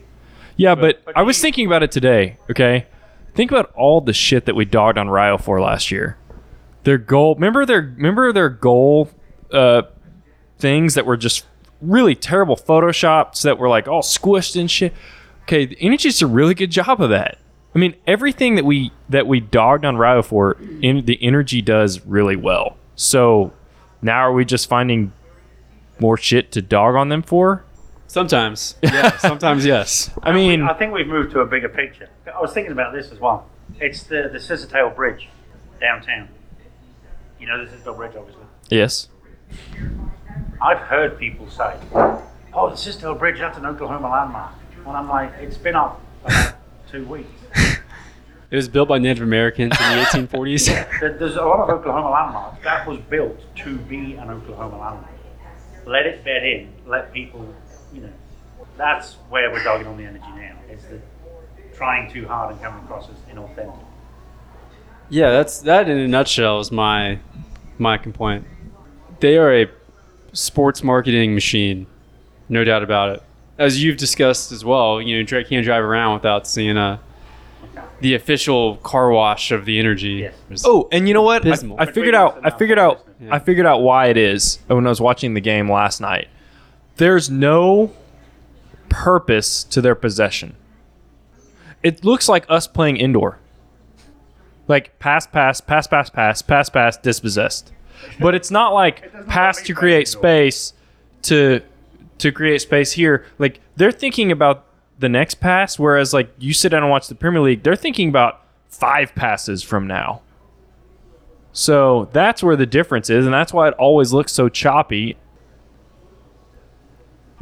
[0.56, 2.38] Yeah, but, but I was thinking about it today.
[2.48, 2.86] Okay,
[3.34, 6.18] think about all the shit that we dogged on Rayo for last year.
[6.84, 7.34] Their goal.
[7.34, 9.10] Remember their remember their goal
[9.52, 9.82] uh,
[10.60, 11.48] things that were just
[11.82, 14.94] really terrible photoshops that were like all squished and shit.
[15.44, 17.40] Okay, the Energy did a really good job of that.
[17.74, 22.06] I mean, everything that we that we dogged on Rayo for, in, the Energy does
[22.06, 22.78] really well.
[22.96, 23.54] So
[24.04, 25.14] now are we just finding
[26.02, 27.64] more shit to dog on them for?
[28.08, 29.16] Sometimes, yeah.
[29.18, 30.10] sometimes, yes.
[30.22, 32.10] I mean, I think we've moved to a bigger picture.
[32.36, 33.48] I was thinking about this as well.
[33.80, 35.30] It's the the Scissortail Bridge
[35.80, 36.28] downtown.
[37.40, 38.44] You know the Scissortail Bridge, obviously.
[38.70, 39.08] yes.
[40.62, 41.76] I've heard people say,
[42.54, 44.52] "Oh, the Scissortail Bridge, that's an Oklahoma landmark,"
[44.86, 46.56] and I'm like, "It's been up about
[46.92, 47.30] two weeks."
[48.52, 50.66] It was built by Native Americans in the 1840s.
[51.00, 55.11] There- There's a lot of Oklahoma landmarks that was built to be an Oklahoma landmark.
[55.86, 56.74] Let it bed in.
[56.86, 57.54] Let people,
[57.94, 58.14] you know.
[58.78, 60.56] That's where we're dogging on the energy now.
[60.70, 61.02] It's the
[61.76, 63.78] trying too hard and coming across as inauthentic.
[65.10, 67.20] yeah, that's that in a nutshell is my
[67.78, 68.46] my complaint.
[69.20, 69.68] They are a
[70.34, 71.88] sports marketing machine,
[72.50, 73.24] no doubt about it.
[73.58, 77.00] As you've discussed as well, you know, Drake can't drive around without seeing a
[78.02, 80.30] the official car wash of the energy.
[80.50, 80.64] Yes.
[80.66, 81.46] Oh, and you know what?
[81.46, 81.78] I, Abysmal.
[81.80, 82.40] I figured out.
[82.44, 83.08] I figured out.
[83.20, 83.36] Yeah.
[83.36, 86.28] I figured out why it is when I was watching the game last night.
[86.98, 87.94] There's no
[88.90, 90.56] purpose to their possession.
[91.84, 93.40] It looks like us playing indoor.
[94.68, 97.72] Like pass, pass, pass, pass, pass, pass, pass, dispossessed.
[98.20, 100.22] But it's not like doesn't pass look to like create indoor.
[100.22, 100.74] space
[101.24, 101.62] to
[102.20, 103.26] to create space here.
[103.38, 104.66] Like they're thinking about
[105.02, 108.10] the next pass, whereas like you sit down and watch the Premier League, they're thinking
[108.10, 110.22] about five passes from now.
[111.54, 115.18] So that's where the difference is, and that's why it always looks so choppy.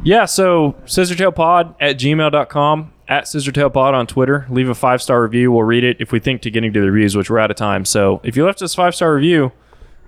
[0.02, 4.46] Yeah, so scissortailpod at gmail.com, at scissortailpod on Twitter.
[4.50, 5.52] Leave a five star review.
[5.52, 7.56] We'll read it if we think to getting to the reviews, which we're out of
[7.56, 7.84] time.
[7.84, 9.52] So if you left us a five star review,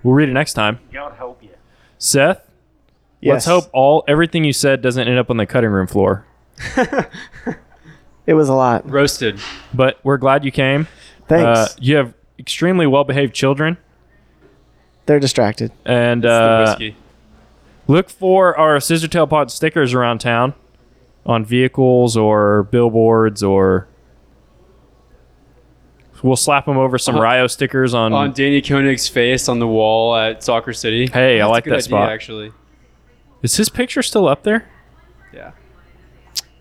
[0.01, 0.79] we'll read it next time.
[0.91, 1.51] God help you.
[1.97, 2.49] Seth,
[3.21, 3.31] yes.
[3.31, 6.25] let's hope all everything you said doesn't end up on the cutting room floor.
[8.25, 8.89] It was a lot.
[8.89, 9.37] Roasted.
[9.73, 10.87] But we're glad you came.
[11.27, 11.43] Thanks.
[11.45, 13.77] Uh, you have extremely well behaved children.
[15.07, 15.73] They're distracted.
[15.83, 16.95] And It's the uh, whiskey.
[17.85, 20.53] look for our Scissor Tail Pod stickers around town
[21.25, 23.89] on vehicles or billboards or
[26.21, 29.67] we'll slap them over some Uh, Rayo stickers on, on Danny Koenig's face on the
[29.67, 31.07] wall at Soccer City.
[31.07, 32.09] Hey, I That's a like good that idea, spot.
[32.09, 32.51] Actually,
[33.41, 34.65] Is his picture still up there?
[35.33, 35.51] yeah.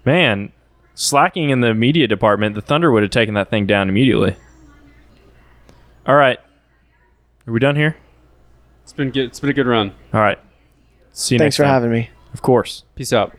[0.05, 0.53] Man,
[0.95, 4.37] slacking in the media department, the Thunder would have taken that thing down immediately.
[6.07, 6.39] All right.
[7.47, 7.97] Are we done here?
[8.83, 9.27] It's been good.
[9.27, 9.95] It's been a good run.
[10.13, 10.39] All right.
[11.13, 11.39] See you next time.
[11.39, 11.71] Thanks next for time.
[11.73, 12.11] having me.
[12.35, 12.85] Of course.
[12.95, 13.37] Peace out.